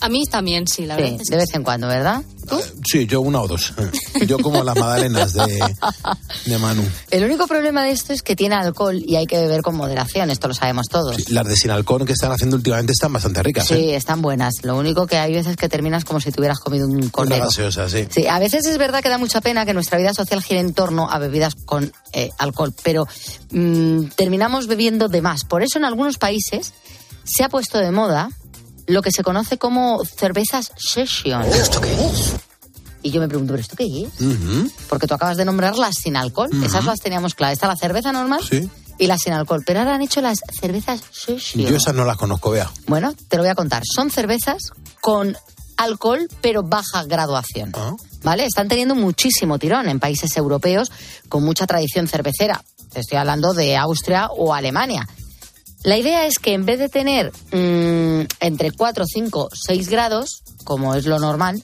[0.00, 1.20] A mí también, sí, la Sí, verdad.
[1.22, 2.22] es de vez en cuando, ¿verdad?
[2.88, 3.72] Sí, yo una o dos.
[4.28, 5.58] Yo como las magdalenas de,
[6.46, 6.82] de Manu.
[7.10, 10.30] El único problema de esto es que tiene alcohol y hay que beber con moderación,
[10.30, 11.28] esto lo sabemos todos.
[11.30, 13.66] Las de sin alcohol que están haciendo últimamente están bastante ricas.
[13.66, 13.96] Sí, ¿eh?
[13.96, 14.54] están buenas.
[14.62, 17.44] Lo único que hay veces que terminas como si te hubieras comido un Una cordero.
[17.46, 18.06] gaseosa, sí.
[18.10, 20.72] Sí, a veces es verdad que da mucha pena que nuestra vida social gire en
[20.72, 23.08] torno a bebidas con eh, alcohol, pero
[23.50, 25.44] mm, terminamos bebiendo de más.
[25.44, 26.72] Por eso en algunos países
[27.24, 28.30] se ha puesto de moda
[28.86, 31.42] lo que se conoce como cervezas session.
[31.44, 32.32] ¿Esto qué es?
[33.02, 34.72] Y yo me pregunto, ¿pero esto qué es?
[34.88, 36.48] Porque tú acabas de nombrarlas sin alcohol.
[36.64, 37.52] Esas las teníamos claras.
[37.54, 38.68] Está la cerveza normal Sí.
[38.98, 39.62] y la sin alcohol.
[39.64, 41.66] Pero ahora han hecho las cervezas session.
[41.66, 42.68] Yo esas no las conozco, Bea.
[42.88, 43.82] Bueno, te lo voy a contar.
[43.84, 44.70] Son cervezas
[45.00, 45.36] con
[45.76, 47.72] alcohol, pero baja graduación.
[48.24, 48.44] ¿Vale?
[48.44, 50.90] Están teniendo muchísimo tirón en países europeos
[51.28, 52.64] con mucha tradición cervecera.
[52.92, 55.06] Te estoy hablando de Austria o Alemania.
[55.86, 60.96] La idea es que en vez de tener mm, entre 4, 5, 6 grados, como
[60.96, 61.62] es lo normal,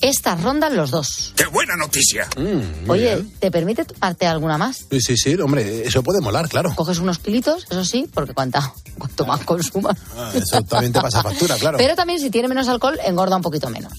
[0.00, 1.32] Estas rondan los dos.
[1.36, 2.28] ¡Qué buena noticia!
[2.36, 3.32] Mm, Oye, bien.
[3.38, 4.84] ¿te permite tomarte alguna más?
[4.90, 6.74] Sí, sí, sí, hombre, eso puede molar, claro.
[6.74, 9.96] Coges unos kilitos, eso sí, porque cuanta, cuanto más consumas.
[10.16, 11.78] Ah, eso también te pasa factura, claro.
[11.78, 13.92] Pero también si tiene menos alcohol, engorda un poquito menos.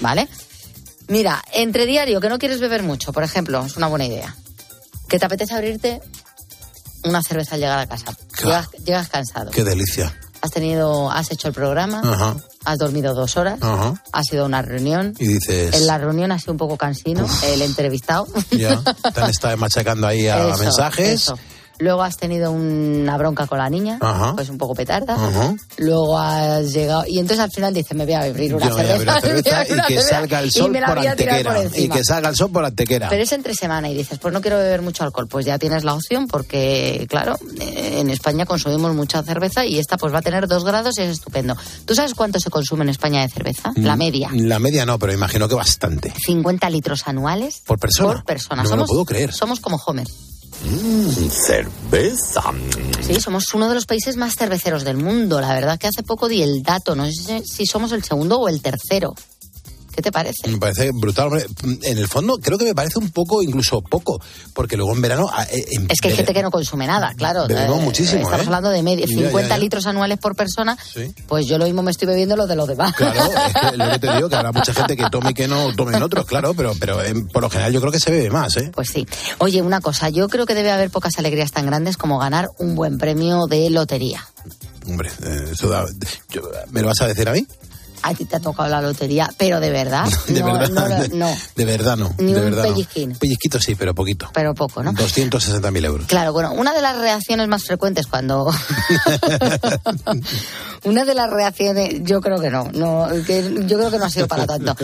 [0.00, 0.26] ¿Vale?
[1.08, 4.34] Mira, entre diario, que no quieres beber mucho, por ejemplo, es una buena idea.
[5.08, 6.00] Que te apetece abrirte
[7.04, 8.06] una cerveza al llegar a casa.
[8.42, 9.50] Llegas, llegas cansado.
[9.50, 10.14] Qué delicia.
[10.40, 12.36] Has tenido, has hecho el programa, Ajá,
[12.66, 13.94] has dormido dos horas, ajá.
[14.12, 15.14] has ido a una reunión.
[15.18, 18.26] Y dices, En la reunión ha sido un poco cansino, el entrevistado.
[18.50, 21.08] ya, te han estado machacando ahí a Eso, mensajes.
[21.08, 21.38] eso.
[21.78, 24.34] Luego has tenido una bronca con la niña, Ajá.
[24.34, 25.14] pues un poco petarda.
[25.14, 25.54] Ajá.
[25.78, 27.04] Luego has llegado.
[27.06, 29.02] Y entonces al final dices, me voy a abrir una cerveza.
[29.02, 31.54] una y una que cerveza, salga el sol por antequera.
[31.54, 33.08] por y que salga el sol por antequera.
[33.08, 35.26] Pero es entre semana y dices, pues no quiero beber mucho alcohol.
[35.28, 39.96] Pues ya tienes la opción porque, claro, eh, en España consumimos mucha cerveza y esta
[39.96, 41.56] pues va a tener dos grados y es estupendo.
[41.84, 43.72] ¿Tú sabes cuánto se consume en España de cerveza?
[43.76, 44.30] La Mm, media.
[44.34, 46.12] La media no, pero imagino que bastante.
[46.26, 48.12] 50 litros anuales ¿Por persona?
[48.14, 48.62] por persona.
[48.62, 49.32] No me lo puedo creer.
[49.32, 50.06] Somos como Homer.
[51.30, 52.42] Cerveza.
[53.00, 55.40] Sí, somos uno de los países más cerveceros del mundo.
[55.40, 56.94] La verdad que hace poco di el dato.
[56.94, 59.14] No sé si somos el segundo o el tercero.
[59.94, 60.48] ¿Qué te parece?
[60.48, 61.26] Me parece brutal.
[61.28, 61.46] hombre.
[61.82, 64.20] En el fondo, creo que me parece un poco, incluso poco,
[64.52, 65.28] porque luego en verano.
[65.32, 67.46] ah, eh, en Es que hay gente que no consume nada, claro.
[67.46, 68.46] Bebemos muchísimo, Estamos ¿eh?
[68.46, 69.58] hablando de media, Ya, 50 ya, ya.
[69.58, 70.76] litros anuales por persona.
[70.92, 71.14] Sí.
[71.28, 72.92] Pues yo lo mismo me estoy bebiendo lo de los demás.
[72.94, 75.46] Claro, es que lo que te digo, que habrá mucha gente que tome y que
[75.48, 78.30] no tomen otros, claro, pero, pero eh, por lo general yo creo que se bebe
[78.30, 78.70] más, ¿eh?
[78.74, 79.06] Pues sí.
[79.38, 82.74] Oye, una cosa, yo creo que debe haber pocas alegrías tan grandes como ganar un
[82.74, 84.26] buen premio de lotería.
[84.86, 85.86] Hombre, eh, eso da-
[86.30, 87.46] yo- ¿me lo vas a decir a mí?
[88.06, 90.06] A ti te ha tocado la lotería, pero de verdad.
[90.28, 92.14] De no, verdad, no, de, no, de verdad no.
[92.18, 93.16] Ni de un verdad pellizquín.
[93.16, 94.28] Pellizquito sí, pero poquito.
[94.34, 94.92] pero poco, ¿no?
[94.92, 96.06] 260.000 euros.
[96.06, 98.46] Claro, bueno, una de las reacciones más frecuentes cuando...
[100.84, 104.10] una de las reacciones, yo creo que no, no que yo creo que no ha
[104.10, 104.76] sido para tanto.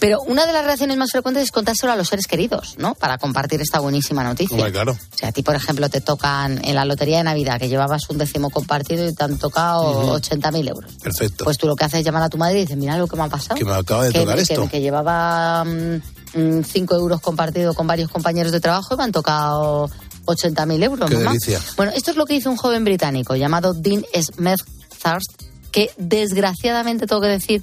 [0.00, 2.94] Pero una de las reacciones más frecuentes es contárselo a los seres queridos, ¿no?
[2.94, 4.54] Para compartir esta buenísima noticia.
[4.56, 4.92] Hombre, claro.
[4.92, 8.10] O sea, a ti, por ejemplo, te tocan en la lotería de Navidad, que llevabas
[8.10, 10.10] un décimo compartido y te han tocado Ujú.
[10.14, 10.92] 80.000 euros.
[11.02, 11.44] Perfecto.
[11.44, 13.16] Pues tú lo que haces es llamar a tu madre y dices, mira lo que
[13.16, 13.54] me ha pasado.
[13.56, 14.68] Que me acaba de que, tocar que- esto.
[14.68, 19.88] que llevaba 5 euros compartido con varios compañeros de trabajo y me han tocado
[20.26, 21.08] 80.000 euros.
[21.08, 21.30] Qué mamá.
[21.30, 21.60] delicia.
[21.76, 25.30] Bueno, esto es lo que hizo un joven británico llamado Dean Smethurst,
[25.70, 27.62] que desgraciadamente, tengo que decir,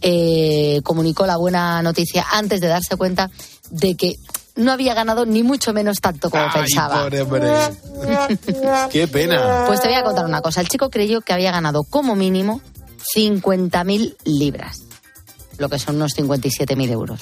[0.00, 3.30] eh, comunicó la buena noticia antes de darse cuenta
[3.70, 4.14] de que
[4.56, 7.02] no había ganado ni mucho menos tanto como Ay, pensaba.
[7.04, 7.48] pobre hombre.
[8.90, 9.64] Qué pena.
[9.66, 10.60] Pues te voy a contar una cosa.
[10.60, 12.60] El chico creyó que había ganado como mínimo
[13.16, 14.78] 50.000 libras,
[15.58, 17.20] lo que son unos 57.000 euros.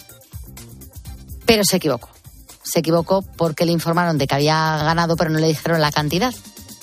[1.47, 2.09] Pero se equivocó.
[2.62, 6.35] Se equivocó porque le informaron de que había ganado, pero no le dijeron la cantidad.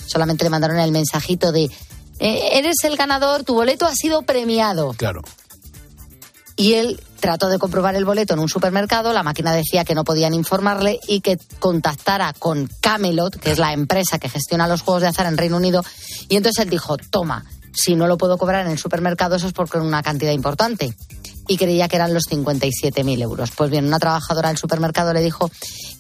[0.07, 1.65] Solamente le mandaron el mensajito de,
[2.19, 4.93] "Eh, eres el ganador, tu boleto ha sido premiado.
[4.97, 5.21] Claro.
[6.57, 10.03] Y él trató de comprobar el boleto en un supermercado, la máquina decía que no
[10.03, 15.01] podían informarle y que contactara con Camelot, que es la empresa que gestiona los juegos
[15.01, 15.83] de azar en Reino Unido.
[16.29, 17.43] Y entonces él dijo, toma,
[17.73, 20.95] si no lo puedo cobrar en el supermercado, eso es porque es una cantidad importante.
[21.47, 23.51] Y creía que eran los 57.000 euros.
[23.51, 25.51] Pues bien, una trabajadora del supermercado le dijo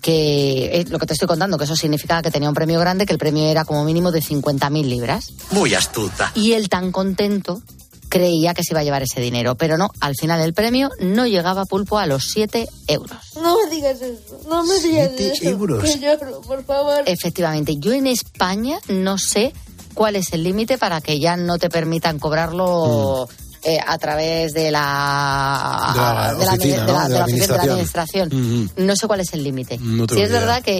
[0.01, 3.05] que, eh, lo que te estoy contando, que eso significaba que tenía un premio grande,
[3.05, 5.33] que el premio era como mínimo de 50.000 libras.
[5.51, 6.31] Muy astuta.
[6.33, 7.61] Y él tan contento
[8.09, 11.25] creía que se iba a llevar ese dinero, pero no, al final el premio no
[11.27, 13.17] llegaba pulpo a los 7 euros.
[13.41, 15.49] No me digas eso, no me digas Siete eso.
[15.49, 15.83] euros.
[15.83, 17.03] Que lloro, por favor.
[17.05, 19.53] Efectivamente, yo en España no sé
[19.93, 23.27] cuál es el límite para que ya no te permitan cobrarlo
[23.63, 27.03] eh, a través de la, De la de la- oficina, de la- ¿no?
[27.03, 28.69] de De la la oficina de la administración.
[28.77, 29.77] No sé cuál es el límite.
[29.79, 30.39] No Sí es idea.
[30.39, 30.77] verdad que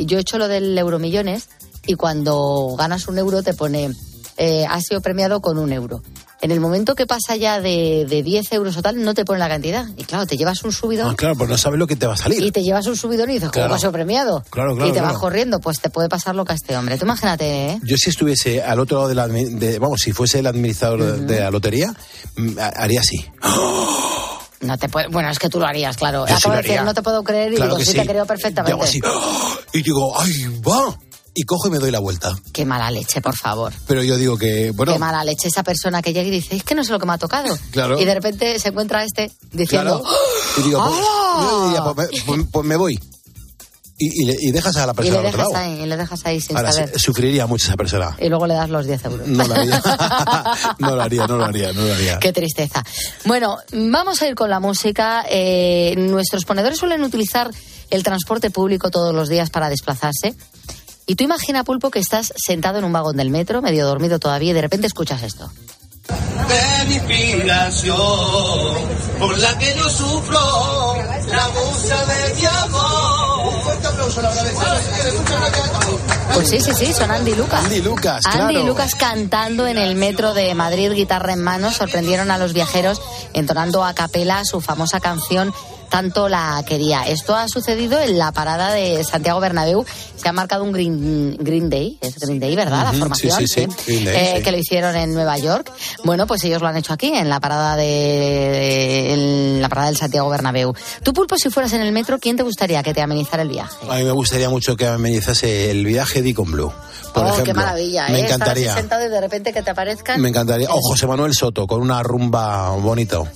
[0.00, 1.48] eh, yo he hecho lo del Euromillones
[1.86, 3.90] y cuando ganas un euro te pone,
[4.38, 6.02] eh, has sido premiado con un euro.
[6.40, 9.40] En el momento que pasa ya de, de 10 euros o tal, no te pone
[9.40, 9.84] la cantidad.
[9.96, 12.14] Y claro, te llevas un subidón Ah, claro, pues no sabes lo que te va
[12.14, 12.40] a salir.
[12.44, 13.78] y te llevas un subidón y dices, ¿cómo Claro.
[13.80, 14.44] sido premiado?
[14.48, 15.12] Claro, claro, y te claro.
[15.14, 16.96] vas corriendo, pues te puede pasar lo que a este hombre.
[16.96, 17.80] Tú imagínate, ¿eh?
[17.82, 19.26] Yo si estuviese al otro lado de la...
[19.26, 21.92] de- vamos, si fuese el administrador de- de la lotería,
[22.36, 23.24] mm, ha- haría así.
[24.60, 26.22] No te puede- bueno, es que tú lo harías, claro.
[26.26, 27.98] Yo sí Acabo lo de decir, no te puedo creer y Claro digo, sí, sí.
[27.98, 28.84] te creo Y hago perfectamente.
[28.84, 29.00] así.
[29.72, 30.98] Y digo, ¡ay, va!
[31.40, 32.36] Y cojo y me doy la vuelta.
[32.52, 33.72] Qué mala leche, por favor.
[33.86, 36.64] Pero yo digo que, bueno, Qué mala leche esa persona que llega y dice, es
[36.64, 37.56] que no sé lo que me ha tocado.
[37.70, 37.96] Claro.
[38.00, 40.16] Y de repente se encuentra este diciendo, claro.
[40.56, 41.48] Y digo, pues, ¡Hala!
[41.48, 43.00] yo diría, pues, me, pues- pues me voy.
[44.00, 45.64] Y, y le- y dejas a la y persona le al otro dejas lado.
[45.74, 46.92] ahí, y le dejas ahí sin Ahora, saber.
[46.94, 48.16] su- sufriría mucho esa persona.
[48.20, 49.28] Y luego le das los 10 euros.
[49.28, 49.80] No lo haría.
[50.78, 52.18] no lo haría, no lo haría, no lo haría.
[52.18, 52.84] Qué tristeza.
[53.26, 55.24] Bueno, vamos a ir con la música.
[55.30, 57.50] Eh, nuestros ponedores suelen utilizar
[57.90, 60.34] el transporte público todos los días para desplazarse.
[61.08, 64.50] Y tú imagina, Pulpo, que estás sentado en un vagón del metro, medio dormido todavía,
[64.50, 65.50] y de repente escuchas esto.
[66.06, 67.96] de mi inspiración,
[69.18, 70.96] por la que yo sufro,
[71.28, 73.54] la musa de mi amor.
[73.54, 74.30] Un fuerte aplauso, la
[76.34, 77.64] Pues sí, sí, sí, son Andy Lucas.
[77.64, 78.60] Andy y Lucas, Andy claro.
[78.60, 83.00] y Lucas cantando en el metro de Madrid, guitarra en mano, sorprendieron a los viajeros
[83.32, 85.54] entonando a capela su famosa canción
[85.88, 87.02] tanto la quería.
[87.02, 89.84] Esto ha sucedido en la parada de Santiago Bernabéu.
[90.16, 92.84] Se ha marcado un Green, Green Day, es Green Day, ¿verdad?
[92.84, 95.70] La formación, sí, sí, sí, Day, Eh, que lo hicieron en Nueva York.
[96.04, 99.96] Bueno, pues ellos lo han hecho aquí, en la parada de en la parada del
[99.96, 100.74] Santiago Bernabéu.
[101.02, 103.74] Tú, Pulpo, si fueras en el metro, ¿quién te gustaría que te amenizara el viaje?
[103.88, 106.72] A mí me gustaría mucho que amenizase el viaje de Icon Blue.
[107.14, 107.44] Por oh, ejemplo.
[107.44, 108.22] qué maravilla, Me ¿eh?
[108.22, 108.74] Estar encantaría.
[108.74, 110.20] sentado y de repente que te aparezcan.
[110.20, 110.68] Me encantaría.
[110.70, 113.26] O José Manuel Soto con una rumba bonito.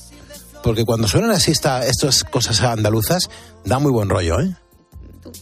[0.62, 3.28] Porque cuando suenan así esta, estas cosas andaluzas,
[3.64, 4.54] da muy buen rollo, ¿eh?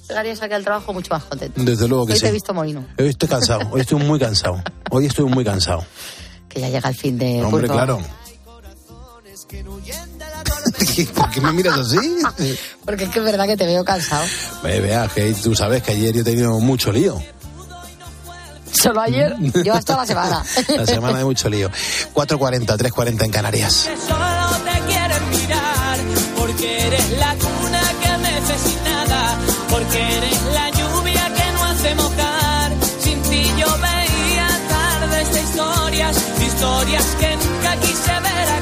[0.09, 1.61] Llegarías aquí al trabajo mucho más contento.
[1.63, 2.23] Desde luego que Hoy sí.
[2.25, 4.63] te he visto molino, Hoy estoy cansado, hoy estoy muy cansado.
[4.91, 5.85] Hoy estoy muy cansado.
[6.49, 8.01] que ya llega el fin de Hombre, claro.
[11.15, 11.99] ¿Por qué me miras así?
[12.85, 14.25] Porque es que es verdad que te veo cansado.
[14.63, 17.21] Ve, vea, que tú sabes que ayer yo he tenido mucho lío.
[18.73, 20.45] Solo ayer, yo hasta la semana.
[20.77, 21.69] La semana de mucho lío.
[22.15, 23.89] 4.40, 3.40 en Canarias.
[26.61, 29.39] Porque eres la cuna que mece sin nada,
[29.71, 32.73] porque eres la lluvia que no hace mojar.
[32.99, 38.60] Sin ti yo veía tardes de historias, historias que nunca quise ver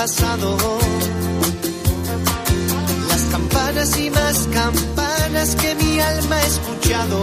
[0.00, 0.56] pasado
[3.10, 7.22] las campanas y más campanas que mi alma ha escuchado.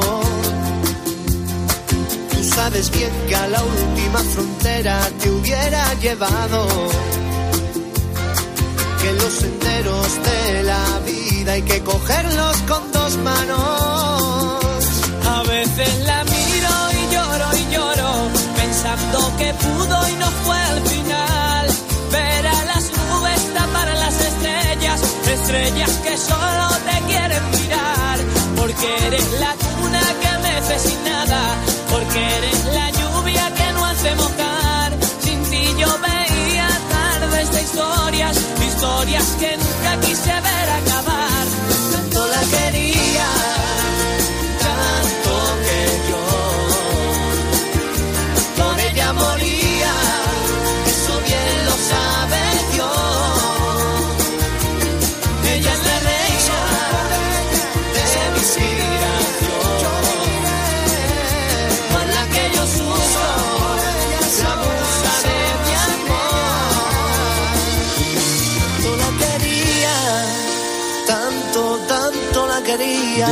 [2.31, 6.67] Tú sabes bien que a la última frontera te hubiera llevado.
[9.01, 14.61] Que los senderos de la vida hay que cogerlos con dos manos.
[15.35, 18.11] A veces la miro y lloro y lloro,
[18.55, 21.67] pensando que pudo y no fue al final.
[22.11, 22.47] Ver
[25.33, 28.17] estrellas, que solo te quieren mirar.
[28.55, 31.41] Porque eres la cuna que mece sin nada,
[31.89, 34.91] porque eres la lluvia que no hace mojar.
[35.21, 41.26] Sin ti yo veía tardes de historias, historias que nunca quise ver acabar.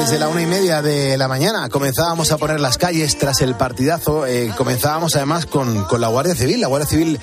[0.06, 3.56] Desde la una y media de la mañana comenzábamos a poner las calles tras el
[3.56, 4.28] partidazo.
[4.28, 6.62] eh, comenzábamos además con, con la Guardia Civil.
[6.62, 7.20] La Guardia Civil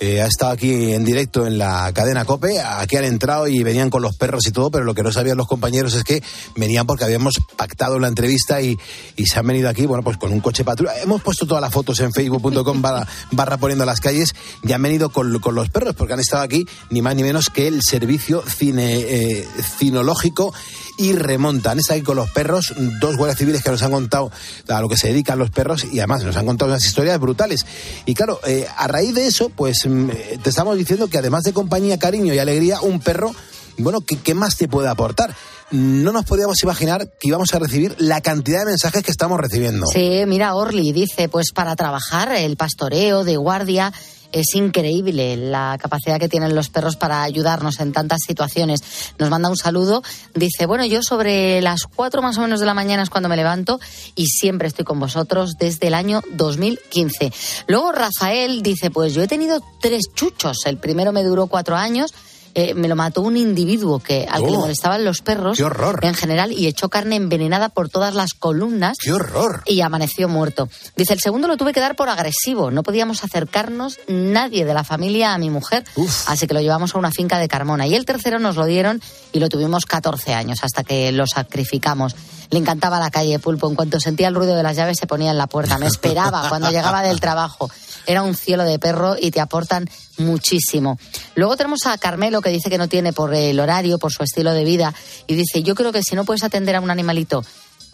[0.00, 2.60] eh, ha estado aquí en directo en la cadena COPE.
[2.60, 5.38] Aquí han entrado y venían con los perros y todo, pero lo que no sabían
[5.38, 6.22] los compañeros es que
[6.56, 8.76] venían porque habíamos pactado la entrevista y,
[9.16, 11.00] y se han venido aquí, bueno, pues con un coche patrulla.
[11.00, 15.08] Hemos puesto todas las fotos en facebook.com barra, barra poniendo las calles y han venido
[15.08, 18.44] con, con los perros porque han estado aquí ni más ni menos que el servicio
[18.46, 20.52] cine, eh, cinológico
[20.96, 21.78] y remontan.
[21.78, 24.30] Está ahí con los perros, dos guardias civiles que nos han contado
[24.68, 27.66] a lo que se dedican los perros y además nos han contado unas historias brutales.
[28.06, 31.44] Y claro, eh, a raíz de eso, pues mm, eh, te estamos diciendo que además
[31.44, 33.34] de compañía, cariño y alegría, un perro,
[33.78, 35.34] bueno, ¿qué, qué más te puede aportar?
[35.70, 39.84] No nos podíamos imaginar que íbamos a recibir la cantidad de mensajes que estamos recibiendo.
[39.92, 43.92] Sí, mira, Orly dice, pues para trabajar el pastoreo de guardia
[44.32, 48.80] es increíble la capacidad que tienen los perros para ayudarnos en tantas situaciones.
[49.18, 50.02] Nos manda un saludo.
[50.34, 53.36] Dice, bueno, yo sobre las cuatro más o menos de la mañana es cuando me
[53.36, 53.80] levanto
[54.14, 57.32] y siempre estoy con vosotros desde el año 2015.
[57.66, 60.58] Luego Rafael dice, pues yo he tenido tres chuchos.
[60.66, 62.12] El primero me duró cuatro años.
[62.58, 64.60] Eh, me lo mató un individuo que al que le Oh.
[64.60, 66.00] molestaban los perros ¡Qué horror!
[66.02, 69.62] en general y echó carne envenenada por todas las columnas ¡Qué horror!
[69.66, 70.68] y amaneció muerto.
[70.96, 72.70] Dice, el segundo lo tuve que dar por agresivo.
[72.70, 75.84] No podíamos acercarnos nadie de la familia a mi mujer,
[76.26, 77.86] así que lo llevamos a una finca de Carmona.
[77.86, 79.02] Y el tercero nos lo dieron
[79.32, 82.16] y lo tuvimos 14 años hasta que lo sacrificamos.
[82.48, 83.68] Le encantaba la calle Pulpo.
[83.68, 85.78] En cuanto sentía el ruido de las llaves se ponía en la puerta.
[85.78, 87.68] Me esperaba cuando llegaba del trabajo.
[88.06, 90.98] Era un cielo de perro y te aportan muchísimo.
[91.34, 94.52] Luego tenemos a Carmelo que dice que no tiene por el horario, por su estilo
[94.52, 94.94] de vida
[95.26, 97.44] y dice, yo creo que si no puedes atender a un animalito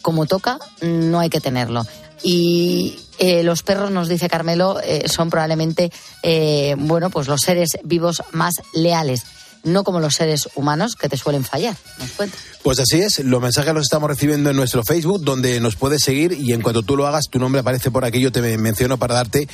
[0.03, 1.87] como toca, no hay que tenerlo.
[2.23, 5.91] Y eh, los perros, nos dice Carmelo, eh, son probablemente,
[6.23, 9.25] eh, bueno, pues los seres vivos más leales,
[9.65, 11.77] no como los seres humanos que te suelen fallar.
[12.63, 16.33] Pues así es, los mensajes los estamos recibiendo en nuestro Facebook, donde nos puedes seguir
[16.33, 19.15] y en cuanto tú lo hagas, tu nombre aparece por aquí, yo te menciono para
[19.15, 19.49] darte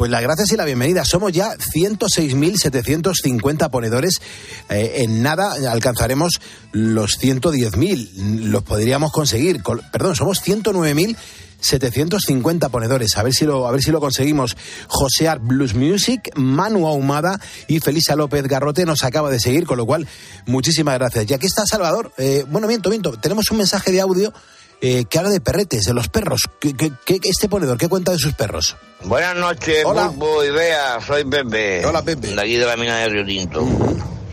[0.00, 1.04] pues las gracias y la bienvenida.
[1.04, 4.22] Somos ya 106.750 ponedores.
[4.70, 6.40] Eh, en nada alcanzaremos
[6.72, 8.44] los 110.000.
[8.44, 9.62] Los podríamos conseguir.
[9.92, 13.18] Perdón, somos 109.750 ponedores.
[13.18, 14.56] A ver si lo, a ver si lo conseguimos.
[14.86, 17.38] José Art Blues Music, Manu Ahumada
[17.68, 20.08] y Felisa López Garrote nos acaba de seguir, con lo cual,
[20.46, 21.30] muchísimas gracias.
[21.30, 22.14] Y aquí está Salvador.
[22.16, 23.20] Eh, bueno, miento, miento.
[23.20, 24.32] Tenemos un mensaje de audio
[24.80, 26.42] eh, que habla de perretes, de los perros.
[26.58, 28.76] ¿Qué, qué- qué- este ponedor, ¿qué cuenta de sus perros?
[29.04, 30.12] Buenas noches, Hola.
[30.46, 31.84] Y Bea, soy Pepe.
[31.86, 32.28] Hola, Pepe.
[32.34, 33.66] De aquí de la mina de Río Tinto.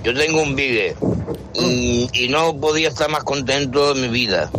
[0.03, 0.95] Yo tengo un Vigue
[1.53, 4.49] y, y no podía estar más contento de mi vida.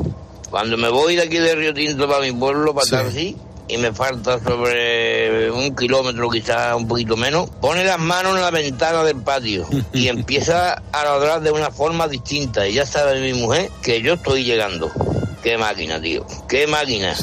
[0.50, 3.36] Cuando me voy de aquí de Río Tinto para mi pueblo, para Tarsi,
[3.70, 8.50] y me falta sobre un kilómetro, quizás un poquito menos, pone las manos en la
[8.50, 12.66] ventana del patio y empieza a ladrar de una forma distinta.
[12.66, 14.90] Y ya sabe mi mujer que yo estoy llegando.
[15.42, 16.26] Qué máquina, tío.
[16.48, 17.14] Qué máquina.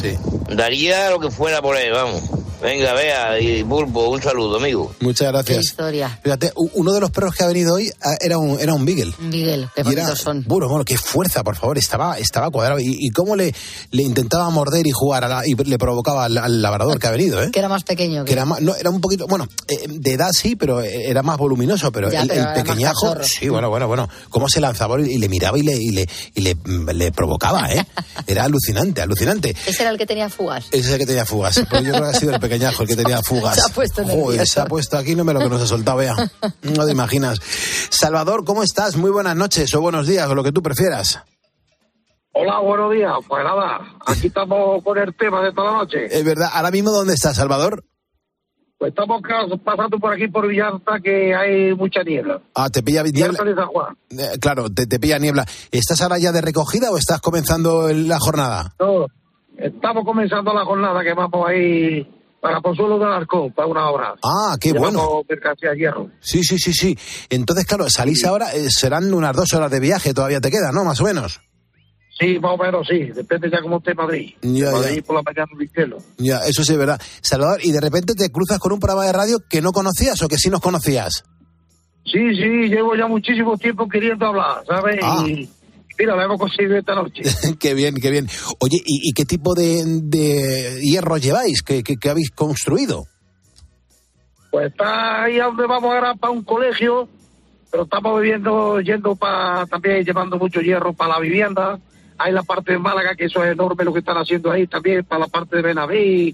[0.50, 2.22] Daría lo que fuera por él, vamos.
[2.66, 4.92] Venga, vea, y Pulpo, un saludo, amigo.
[5.00, 5.66] Muchas Qué gracias.
[5.66, 6.20] historia.
[6.24, 9.14] Fíjate, uno de los perros que ha venido hoy ah, era un, era un Beagle.
[9.20, 10.44] Miguel, qué Y era- bonitos son.
[10.48, 12.80] Bueno, bueno, qué fuerza, por favor, estaba, estaba cuadrado.
[12.80, 13.54] ¿Y, y cómo le,
[13.92, 17.12] le intentaba morder y jugar a la- y le provocaba al, al labrador que ha
[17.12, 17.52] venido, eh?
[17.52, 18.26] Que era más pequeño.
[18.26, 21.38] Que era, más- no, era un poquito, bueno, eh, de edad sí, pero era más
[21.38, 25.00] voluminoso, pero Ya, el, pero el era pequeñajo, sí, bueno, bueno, bueno, cómo se lanzaba
[25.00, 27.86] y le miraba y le, y le, y le, mm, le provocaba, ¿eh?
[28.28, 29.56] Era alucinante, alucinante.
[29.68, 30.66] Ese era el que tenía fugas.
[30.72, 31.62] Ese es el que tenía fugas.
[31.70, 33.56] Pues yo creo que ha sido el pequeñajo el que tenía fugas.
[33.56, 35.98] Se ha puesto Joder, se ha puesto aquí, no me lo que nos ha soltado,
[35.98, 36.16] vea.
[36.64, 37.40] No te imaginas.
[37.90, 38.96] Salvador, ¿cómo estás?
[38.96, 41.22] Muy buenas noches o buenos días, o lo que tú prefieras.
[42.32, 43.12] Hola, buenos días.
[43.28, 46.06] Pues nada, aquí estamos con el tema de toda la noche.
[46.06, 47.84] Es verdad, ahora mismo, ¿dónde estás, Salvador?
[48.78, 49.22] Pues estamos
[49.64, 52.42] pasando por aquí por Villalta que hay mucha niebla.
[52.54, 53.42] Ah, te pilla niebla.
[53.44, 53.98] De San Juan.
[54.12, 55.46] Eh, claro, te, te pilla niebla.
[55.72, 58.76] ¿Estás ahora ya de recogida o estás comenzando la jornada?
[58.80, 59.06] No,
[59.58, 62.15] estamos comenzando la jornada que vamos ahí
[62.46, 64.14] para Consuelo del Arcón, para una hora.
[64.24, 65.24] Ah, qué bueno.
[65.28, 66.12] mercancía de hierro.
[66.20, 66.96] Sí, sí, sí, sí.
[67.32, 70.84] Entonces, claro, salís ahora, eh, serán unas dos horas de viaje, todavía te queda, ¿no?
[70.84, 71.42] Más o menos.
[72.20, 73.00] Sí, más o menos sí.
[73.16, 74.36] Depende ya cómo esté Madrid.
[74.44, 75.02] Ya, Madrid ya.
[75.02, 75.98] por la mañana cielo.
[76.18, 77.02] Ya, eso sí es verdad.
[77.22, 80.28] Salvador, y de repente te cruzas con un programa de radio que no conocías o
[80.28, 81.24] que sí nos conocías.
[82.06, 85.00] Sí, sí, llevo ya muchísimo tiempo queriendo hablar, ¿sabes?
[85.02, 85.26] Ah.
[85.28, 85.50] Y
[85.98, 87.24] mira, lo hemos conseguido esta noche.
[87.60, 88.28] qué bien, qué bien.
[88.60, 91.62] Oye, ¿y, y qué tipo de, de hierro lleváis?
[91.62, 93.06] ¿Qué, qué- qué habéis construido?
[94.52, 97.10] Pues está ahí a donde vamos ahora para un colegio,
[97.72, 101.80] pero estamos viviendo, yendo para también llevando mucho hierro para la vivienda.
[102.18, 105.04] Hay la parte de Málaga, que eso es enorme lo que están haciendo ahí, también
[105.04, 106.34] para la parte de Benaví,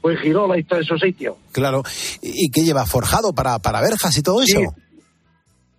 [0.00, 1.36] pues Girola y todos esos sitios.
[1.52, 1.82] Claro.
[2.22, 2.86] ¿Y qué lleva?
[2.86, 4.60] ¿Forjado para, para verjas y todo eso?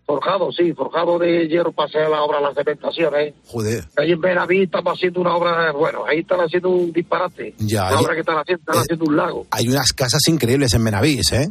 [0.09, 3.35] Forjado, sí, forjado de hierro para hacer la obra, las cementaciones.
[3.45, 3.83] Joder.
[3.95, 7.53] Ahí en Benaví estamos haciendo una obra, bueno, ahí están haciendo un disparate.
[7.59, 9.45] Ya, la obra que están haciendo, están haciendo un lago.
[9.51, 11.49] Hay unas casas increíbles en Benavís, ¿eh?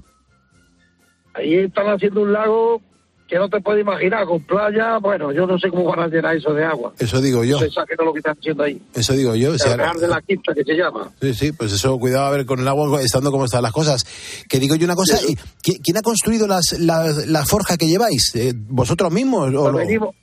[1.35, 2.83] Ahí están haciendo un lago
[3.29, 6.35] que no te puedes imaginar, con playa, bueno, yo no sé cómo van a llenar
[6.35, 6.95] eso de agua.
[6.99, 7.59] Eso digo yo.
[7.59, 8.81] Sé exactamente lo que están haciendo ahí.
[8.95, 9.53] Eso digo yo.
[9.53, 11.11] El de la Quinta, que se llama.
[11.21, 14.05] Sí, sí, pues eso, cuidado a ver con el agua estando como están las cosas.
[14.49, 17.87] Que digo yo una cosa, ¿y qui- ¿quién ha construido las, las- la forja que
[17.87, 18.35] lleváis?
[18.35, 19.49] Eh, ¿Vosotros mismos?
[19.55, 20.15] O Pues lo- venimos,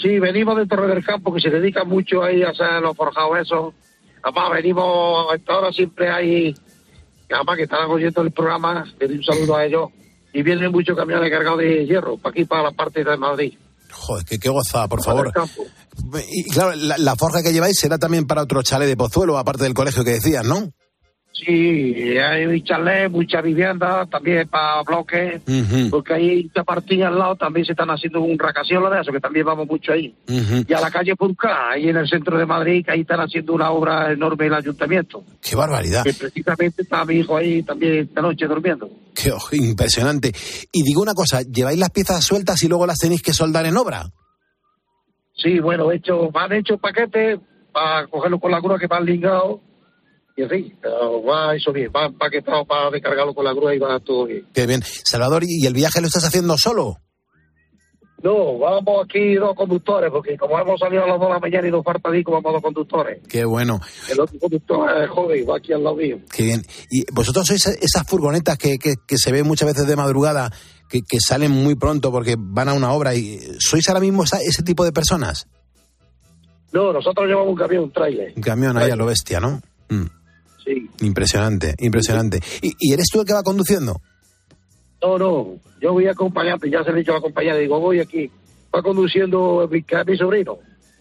[0.00, 3.38] sí, venimos de Torre del Campo, que se dedica mucho ahí a hacer los forjados
[3.40, 3.74] esos.
[4.22, 6.54] Además, venimos, ahora siempre hay,
[7.28, 9.88] además que están oyendo el programa, le doy un saludo a ellos,
[10.32, 13.54] y vienen muchos camiones cargados de hierro, para aquí, para la parte de Madrid.
[13.92, 15.32] Joder, que qué gozada, por favor.
[16.28, 19.64] Y claro, la, la forja que lleváis será también para otro chalet de Pozuelo, aparte
[19.64, 20.72] del colegio que decías, ¿no?
[21.44, 25.40] Sí, hay chalet, muchas viviendas, también para bloques,
[25.90, 29.20] porque ahí esta partida al lado también se están haciendo un rascacielos de eso, que
[29.20, 30.14] también vamos mucho ahí.
[30.28, 33.54] Y a la calle Purca, ahí en el centro de Madrid, que ahí están haciendo
[33.54, 35.24] una obra enorme el ayuntamiento.
[35.40, 36.04] Qué barbaridad.
[36.04, 38.90] Que precisamente está mi hijo ahí también esta noche durmiendo.
[39.14, 40.32] Qué impresionante.
[40.72, 43.76] Y digo una cosa, ¿lleváis las piezas sueltas y luego las tenéis que soldar en
[43.76, 44.10] obra?
[45.36, 47.40] Sí, bueno, hecho, van hechos paquetes
[47.72, 49.60] para cogerlo con la grúa que van ligados.
[50.36, 53.98] Y así, pero va eso bien, va empaquetado para descargarlo con la grúa y va
[54.00, 54.46] todo bien.
[54.54, 54.82] Qué bien.
[54.82, 56.96] Salvador, ¿y el viaje lo estás haciendo solo?
[58.22, 61.68] No, vamos aquí dos conductores, porque como hemos salido a las dos de la mañana
[61.68, 63.22] y nos falta disco, vamos dos conductores.
[63.26, 63.80] Qué bueno.
[64.10, 66.18] El otro conductor es joven, va aquí al lado mío.
[66.30, 66.62] Qué bien.
[66.90, 70.52] ¿Y vosotros sois esas furgonetas que, que, que se ven muchas veces de madrugada,
[70.90, 73.14] que, que, salen muy pronto porque van a una obra?
[73.14, 75.48] y ¿Sois ahora mismo esa, ese tipo de personas?
[76.72, 78.34] No, nosotros llevamos un camión, un trailer.
[78.36, 79.62] Un camión ahí a lo bestia, ¿no?
[79.88, 80.19] Mm.
[80.64, 80.88] Sí.
[81.00, 82.40] Impresionante, impresionante.
[82.62, 84.00] ¿Y, ¿Y eres tú el que va conduciendo?
[85.02, 88.30] No, no, yo voy acompañante, ya se le he dicho a acompañante, digo, voy aquí.
[88.74, 90.58] Va conduciendo mi, mi sobrino.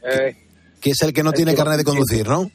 [0.09, 0.35] Eh,
[0.81, 2.49] que es el que no tiene carnet de conducir, ¿no?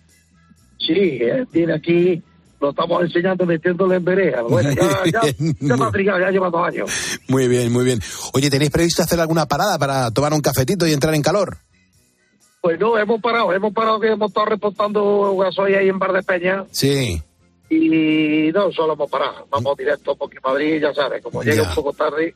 [0.79, 2.23] Sí, él tiene aquí,
[2.61, 4.43] lo estamos enseñando metiéndole en vereda.
[4.49, 6.91] Bueno, ya, ya, ya matricado, ya lleva dos años.
[7.29, 8.01] Muy bien, muy bien.
[8.33, 11.59] Oye, ¿tenéis previsto hacer alguna parada para tomar un cafetito y entrar en calor?
[12.65, 16.23] Pues no, hemos parado, hemos parado que hemos estado reportando gasoil ahí en Bar de
[16.23, 16.65] Peña.
[16.71, 17.23] Sí.
[17.69, 21.93] Y no, solo hemos parado, vamos directo porque Madrid, ya sabes, como llega un poco
[21.93, 22.35] tarde,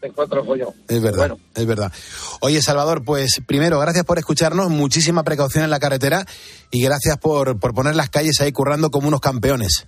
[0.00, 0.70] se encuentra el follón.
[0.88, 1.92] Es verdad, es verdad.
[2.40, 6.24] Oye, Salvador, pues primero, gracias por escucharnos, muchísima precaución en la carretera
[6.70, 9.86] y gracias por, por poner las calles ahí currando como unos campeones.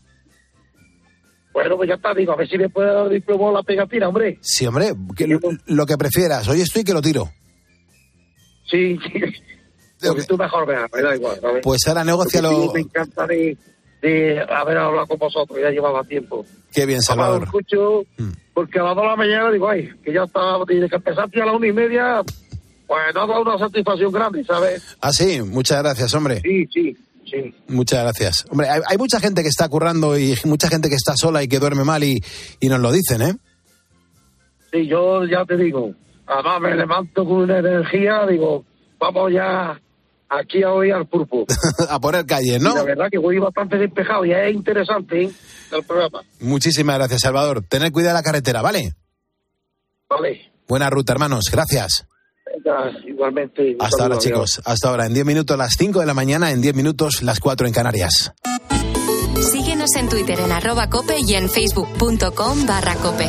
[1.54, 4.38] Bueno, pues ya está, digo, a ver si me puede dar diploma la pegatina, hombre.
[4.42, 5.26] Sí, hombre, que
[5.64, 6.46] lo que prefieras.
[6.46, 7.30] Hoy estoy que lo tiro.
[8.70, 9.20] Sí, sí.
[10.08, 11.60] Porque tú mejor veas, me da igual, ¿sabes?
[11.62, 12.50] Pues ahora Porque negocialo.
[12.62, 13.56] sí, me encanta de,
[14.02, 16.44] de haber hablado con vosotros, ya llevaba tiempo.
[16.72, 17.42] Qué bien, Ahora lo Salvador.
[17.44, 18.04] escucho,
[18.52, 21.40] porque a las dos de la mañana digo, ay, que ya está, desde que empezaste
[21.42, 22.22] a la una y media,
[22.86, 24.96] pues nos dado una satisfacción grande, ¿sabes?
[25.00, 26.40] Ah, sí, muchas gracias, hombre.
[26.42, 26.96] Sí, sí,
[27.30, 27.54] sí.
[27.68, 28.44] Muchas gracias.
[28.50, 31.48] Hombre, hay, hay mucha gente que está currando y mucha gente que está sola y
[31.48, 32.20] que duerme mal y,
[32.60, 33.34] y nos lo dicen, ¿eh?
[34.72, 35.92] Sí, yo ya te digo,
[36.26, 38.64] además me levanto con una energía, digo,
[38.98, 39.80] vamos ya
[40.28, 41.46] aquí a oír al pulpo.
[41.88, 42.72] A poner calles, ¿no?
[42.72, 45.32] Y la verdad que voy bastante despejado y es interesante ¿eh?
[45.72, 46.22] el programa.
[46.40, 47.62] Muchísimas gracias, Salvador.
[47.62, 48.94] Tener cuidado de la carretera, ¿vale?
[50.08, 51.44] Vale, Buena ruta, hermanos.
[51.50, 52.06] Gracias.
[52.52, 53.76] venga, igualmente.
[53.78, 54.60] Hasta ahora, chicos.
[54.64, 55.06] Hasta ahora.
[55.06, 58.32] En 10 minutos las 5 de la mañana, en 10 minutos las 4 en Canarias.
[59.40, 63.28] Síguenos en Twitter en arroba cope y en facebook.com barra cope.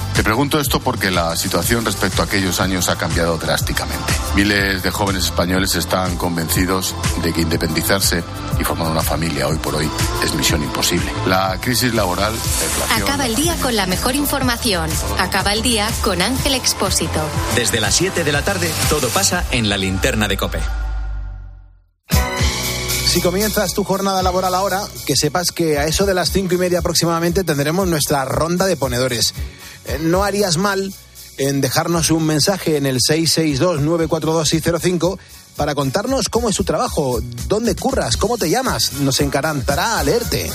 [0.15, 4.13] Te pregunto esto porque la situación respecto a aquellos años ha cambiado drásticamente.
[4.35, 6.93] Miles de jóvenes españoles están convencidos
[7.23, 8.23] de que independizarse
[8.59, 9.89] y formar una familia hoy por hoy
[10.23, 11.11] es misión imposible.
[11.25, 14.89] La crisis laboral, la Acaba el día con la mejor información.
[15.17, 17.21] Acaba el día con Ángel Expósito.
[17.55, 20.59] Desde las 7 de la tarde, todo pasa en la linterna de Cope.
[23.11, 26.57] Si comienzas tu jornada laboral ahora, que sepas que a eso de las cinco y
[26.57, 29.33] media aproximadamente tendremos nuestra ronda de ponedores.
[29.85, 30.93] Eh, No harías mal
[31.37, 35.17] en dejarnos un mensaje en el 662-942-605
[35.55, 38.93] para contarnos cómo es tu trabajo, dónde curras, cómo te llamas.
[38.93, 40.49] Nos encantará leerte.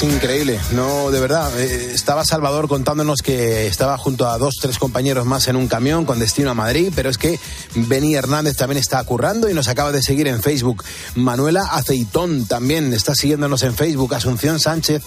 [0.00, 1.50] Increíble, no, de verdad.
[1.60, 6.04] eh, estaba Salvador contándonos que estaba junto a dos, tres compañeros más en un camión
[6.04, 7.40] con destino a Madrid, pero es que
[7.74, 10.84] Beni Hernández también está currando y nos acaba de seguir en Facebook.
[11.16, 14.14] Manuela Aceitón también está siguiéndonos en Facebook.
[14.14, 15.02] Asunción Sánchez,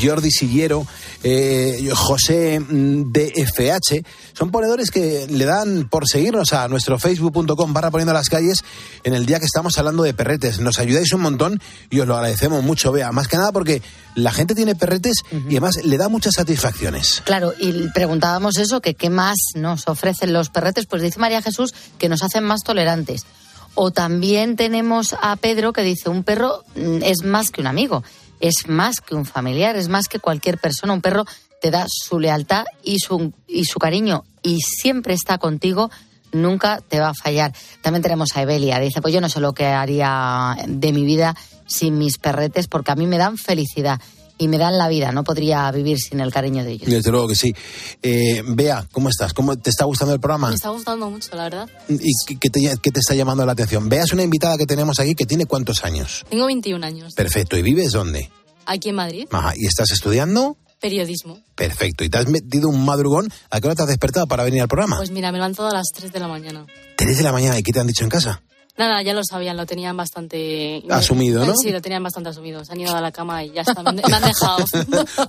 [0.00, 0.86] Jordi Sillero,
[1.22, 4.04] eh, José mm, DFH.
[4.32, 8.64] Son ponedores que le dan por seguirnos a nuestro facebook.com barra poniendo las calles
[9.04, 10.60] en el día que estamos hablando de perretes.
[10.60, 11.60] Nos ayudáis un montón
[11.90, 13.12] y os lo agradecemos mucho, vea.
[13.12, 13.82] Más que nada porque
[14.14, 17.22] la gente tiene perretes y además le da muchas satisfacciones.
[17.24, 21.74] Claro, y preguntábamos eso, que qué más nos ofrecen los perretes, pues dice María Jesús
[21.98, 23.26] que nos hacen más tolerantes.
[23.74, 28.02] O también tenemos a Pedro que dice, un perro mm, es más que un amigo,
[28.40, 30.92] es más que un familiar, es más que cualquier persona.
[30.92, 31.24] Un perro
[31.60, 35.90] te da su lealtad y su, y su cariño y siempre está contigo,
[36.32, 37.52] nunca te va a fallar.
[37.82, 41.36] También tenemos a Evelia, dice, pues yo no sé lo que haría de mi vida
[41.66, 44.00] sin mis perretes porque a mí me dan felicidad
[44.40, 46.88] y me dan la vida, no podría vivir sin el cariño de ellos.
[46.88, 47.54] Desde luego que sí.
[48.02, 49.32] Eh, Bea, ¿cómo estás?
[49.34, 50.48] ¿Cómo te está gustando el programa?
[50.48, 51.68] Me está gustando mucho, la verdad.
[51.88, 53.88] ¿Y qué- qué te, qué te está llamando la atención?
[53.88, 56.24] Bea es una invitada que tenemos aquí que tiene cuántos años.
[56.30, 57.14] Tengo 21 años.
[57.14, 57.56] Perfecto.
[57.58, 58.30] ¿Y vives dónde?
[58.66, 59.26] Aquí en Madrid.
[59.30, 59.52] Ajá.
[59.56, 60.56] ¿Y estás estudiando?
[60.80, 61.38] Periodismo.
[61.54, 62.04] Perfecto.
[62.04, 63.28] ¿Y te has metido un madrugón?
[63.50, 64.96] ¿A qué hora te has despertado para venir al programa?
[64.96, 66.64] Pues mira, me levanto a las 3 de la mañana.
[66.96, 67.58] Tres de la mañana.
[67.58, 68.42] ¿Y qué te han dicho en casa?
[68.76, 70.82] Nada, ya lo sabían, lo tenían bastante...
[70.88, 71.54] Asumido, ¿no?
[71.56, 72.64] Sí, lo tenían bastante asumido.
[72.64, 73.82] Se han ido a la cama y ya está.
[73.82, 74.64] Me han- dejado.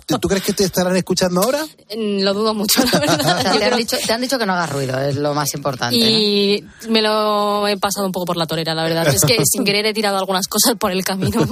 [0.21, 1.63] ¿Tú, crees que te estarán escuchando ahora?
[1.95, 3.51] Mm, lo dudo mucho, la verdad.
[3.57, 5.97] Te, han dicho, te han dicho que no hagas ruido, es lo más importante.
[5.97, 6.05] ¿no?
[6.05, 9.07] Y me lo he pasado un poco por la torera, la verdad.
[9.07, 11.45] Es que sin querer he tirado algunas cosas por el camino.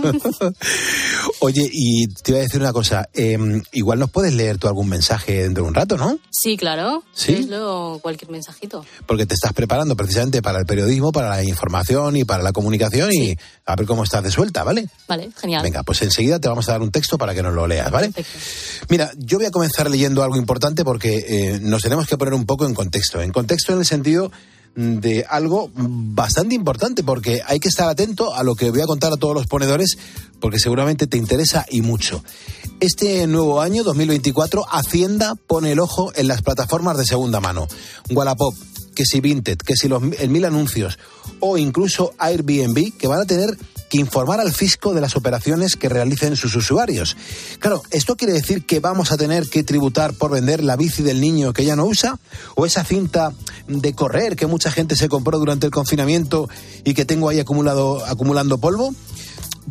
[1.39, 3.09] Oye, y te iba a decir una cosa.
[3.13, 3.37] eh,
[3.73, 6.17] igual nos puedes leer tú algún mensaje dentro de un rato, ¿no?
[6.29, 7.03] Sí, claro.
[7.13, 7.45] ¿Sí?
[7.47, 8.85] Luego cualquier mensajito.
[9.05, 13.11] Porque te estás preparando precisamente para el periodismo, para la información y para la comunicación
[13.11, 13.35] y
[13.65, 14.87] a ver cómo estás de suelta, ¿vale?
[15.07, 15.63] Vale, genial.
[15.63, 18.11] Venga, pues enseguida te vamos a dar un texto para que nos lo leas, ¿vale?
[18.89, 22.45] Mira, yo voy a comenzar leyendo algo importante porque eh, nos tenemos que poner un
[22.45, 23.21] poco en contexto.
[23.21, 24.31] En contexto en el sentido
[24.75, 29.11] de algo bastante importante porque hay que estar atento a lo que voy a contar
[29.11, 29.97] a todos los ponedores
[30.39, 32.23] porque seguramente te interesa y mucho.
[32.79, 37.67] Este nuevo año, 2024, Hacienda pone el ojo en las plataformas de segunda mano.
[38.09, 38.53] Wallapop,
[38.99, 40.99] que si Vinted, que si los el mil anuncios
[41.39, 43.57] o incluso Airbnb que van a tener
[43.89, 47.15] que informar al fisco de las operaciones que realicen sus usuarios.
[47.59, 51.21] Claro, ¿esto quiere decir que vamos a tener que tributar por vender la bici del
[51.21, 52.19] niño que ya no usa?
[52.55, 53.31] ¿O esa cinta
[53.69, 56.49] de correr que mucha gente se compró durante el confinamiento
[56.83, 58.93] y que tengo ahí acumulado, acumulando polvo?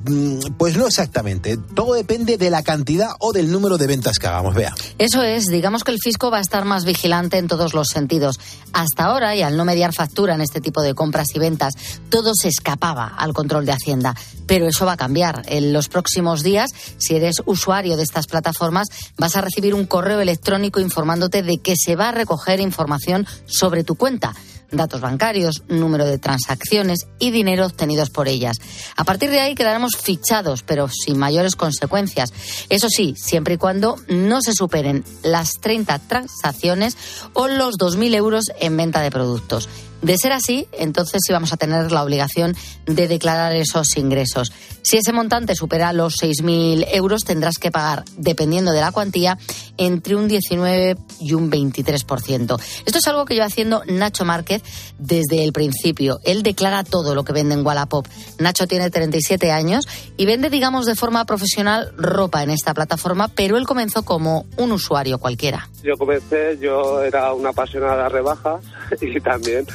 [0.05, 1.57] Mm, Pues no exactamente.
[1.57, 4.55] Todo depende de la cantidad o del número de ventas que hagamos.
[4.55, 4.74] Vea.
[4.99, 8.39] Eso es, digamos que el fisco va a estar más vigilante en todos los sentidos.
[8.72, 11.74] Hasta ahora, y al no mediar factura en este tipo de compras y ventas,
[12.11, 14.14] todo se escapaba al control de Hacienda.
[14.47, 15.43] Pero eso va a cambiar.
[15.47, 20.20] En los próximos días, si eres usuario de estas plataformas, vas a recibir un correo
[20.20, 24.34] electrónico informándote de que se va a recoger información sobre tu cuenta
[24.71, 28.57] datos bancarios, número de transacciones y dinero obtenidos por ellas.
[28.97, 32.33] A partir de ahí quedaremos fichados, pero sin mayores consecuencias.
[32.69, 36.97] Eso sí, siempre y cuando no se superen las 30 transacciones
[37.33, 39.69] o los 2.000 euros en venta de productos.
[40.03, 44.53] De ser así, entonces sí vamos a tener la obligación de declarar esos ingresos.
[44.82, 49.38] Si ese montante supera los 6.000 euros, tendrás que pagar, dependiendo de la cuantía,
[49.76, 52.61] entre un 19 y un 23%.
[52.86, 54.62] Esto es algo que lleva haciendo Nacho Márquez
[54.99, 56.20] desde el principio.
[56.24, 58.07] Él declara todo lo que vende en Wallapop.
[58.38, 59.86] Nacho tiene 37 años
[60.16, 64.72] y vende, digamos, de forma profesional ropa en esta plataforma, pero él comenzó como un
[64.72, 65.68] usuario cualquiera.
[65.82, 68.64] Yo comencé, yo era una apasionada de rebajas
[69.01, 69.66] y también,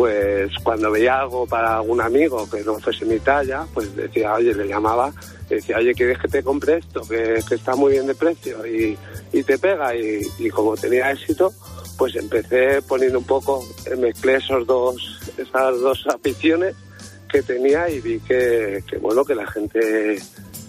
[0.00, 4.54] pues cuando veía algo para algún amigo que no fuese mi talla, pues decía, oye,
[4.54, 5.12] le llamaba,
[5.46, 7.02] decía, oye, ¿quieres que te compre esto?
[7.02, 8.96] Que, que está muy bien de precio y,
[9.30, 9.94] y te pega.
[9.94, 11.52] Y, y como tenía éxito,
[11.98, 13.62] pues empecé poniendo un poco,
[13.98, 16.74] mezclé esos dos, esas dos aficiones
[17.30, 20.18] que tenía y vi que, que bueno, que la gente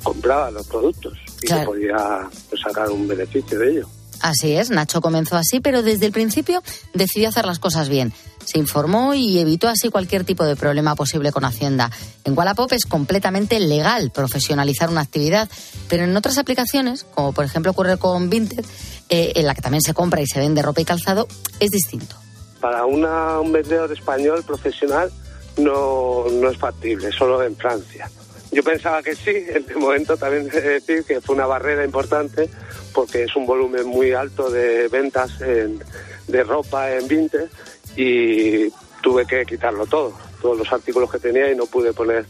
[0.03, 3.87] compraba los productos y que podía pues, sacar un beneficio de ello.
[4.19, 6.61] Así es, Nacho comenzó así, pero desde el principio
[6.93, 8.11] decidió hacer las cosas bien.
[8.45, 11.89] Se informó y evitó así cualquier tipo de problema posible con Hacienda.
[12.23, 15.47] En Wallapop es completamente legal profesionalizar una actividad,
[15.87, 18.65] pero en otras aplicaciones, como por ejemplo ocurre con Vinted,
[19.09, 21.27] eh, en la que también se compra y se vende ropa y calzado,
[21.59, 22.15] es distinto.
[22.59, 25.11] Para una- un vendedor español profesional
[25.57, 28.09] no, no es factible, solo en Francia.
[28.51, 31.85] Yo pensaba que sí, en el momento también he de decir que fue una barrera
[31.85, 32.49] importante
[32.93, 35.81] porque es un volumen muy alto de ventas en-
[36.27, 37.49] de ropa en Vinted
[37.95, 38.69] y
[39.01, 42.25] tuve que quitarlo todo, todos los artículos que tenía y no pude poner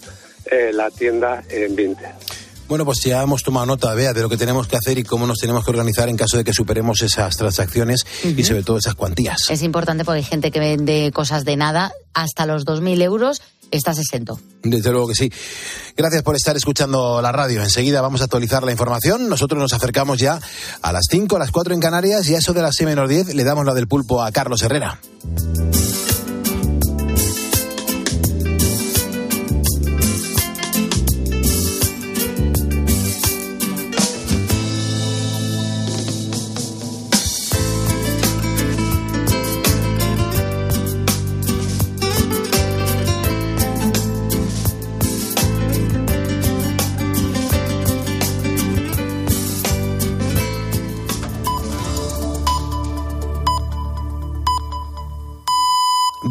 [0.45, 2.09] eh, la tienda en Vinted.
[2.71, 5.27] Bueno, pues ya hemos tomado nota, Bea, de lo que tenemos que hacer y cómo
[5.27, 8.95] nos tenemos que organizar en caso de que superemos esas transacciones y sobre todo esas
[8.95, 9.49] cuantías.
[9.49, 13.41] Es importante porque hay gente que vende cosas de nada hasta los 2.000 euros.
[13.71, 14.39] Estás exento.
[14.63, 15.31] Desde luego que sí.
[15.95, 17.63] Gracias por estar escuchando la radio.
[17.63, 19.29] Enseguida vamos a actualizar la información.
[19.29, 20.39] Nosotros nos acercamos ya
[20.81, 23.09] a las 5, a las 4 en Canarias y a eso de las 6 menos
[23.09, 24.99] 10 le damos la del pulpo a Carlos Herrera.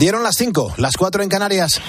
[0.00, 1.72] Dieron las 5, las 4 en Canarias.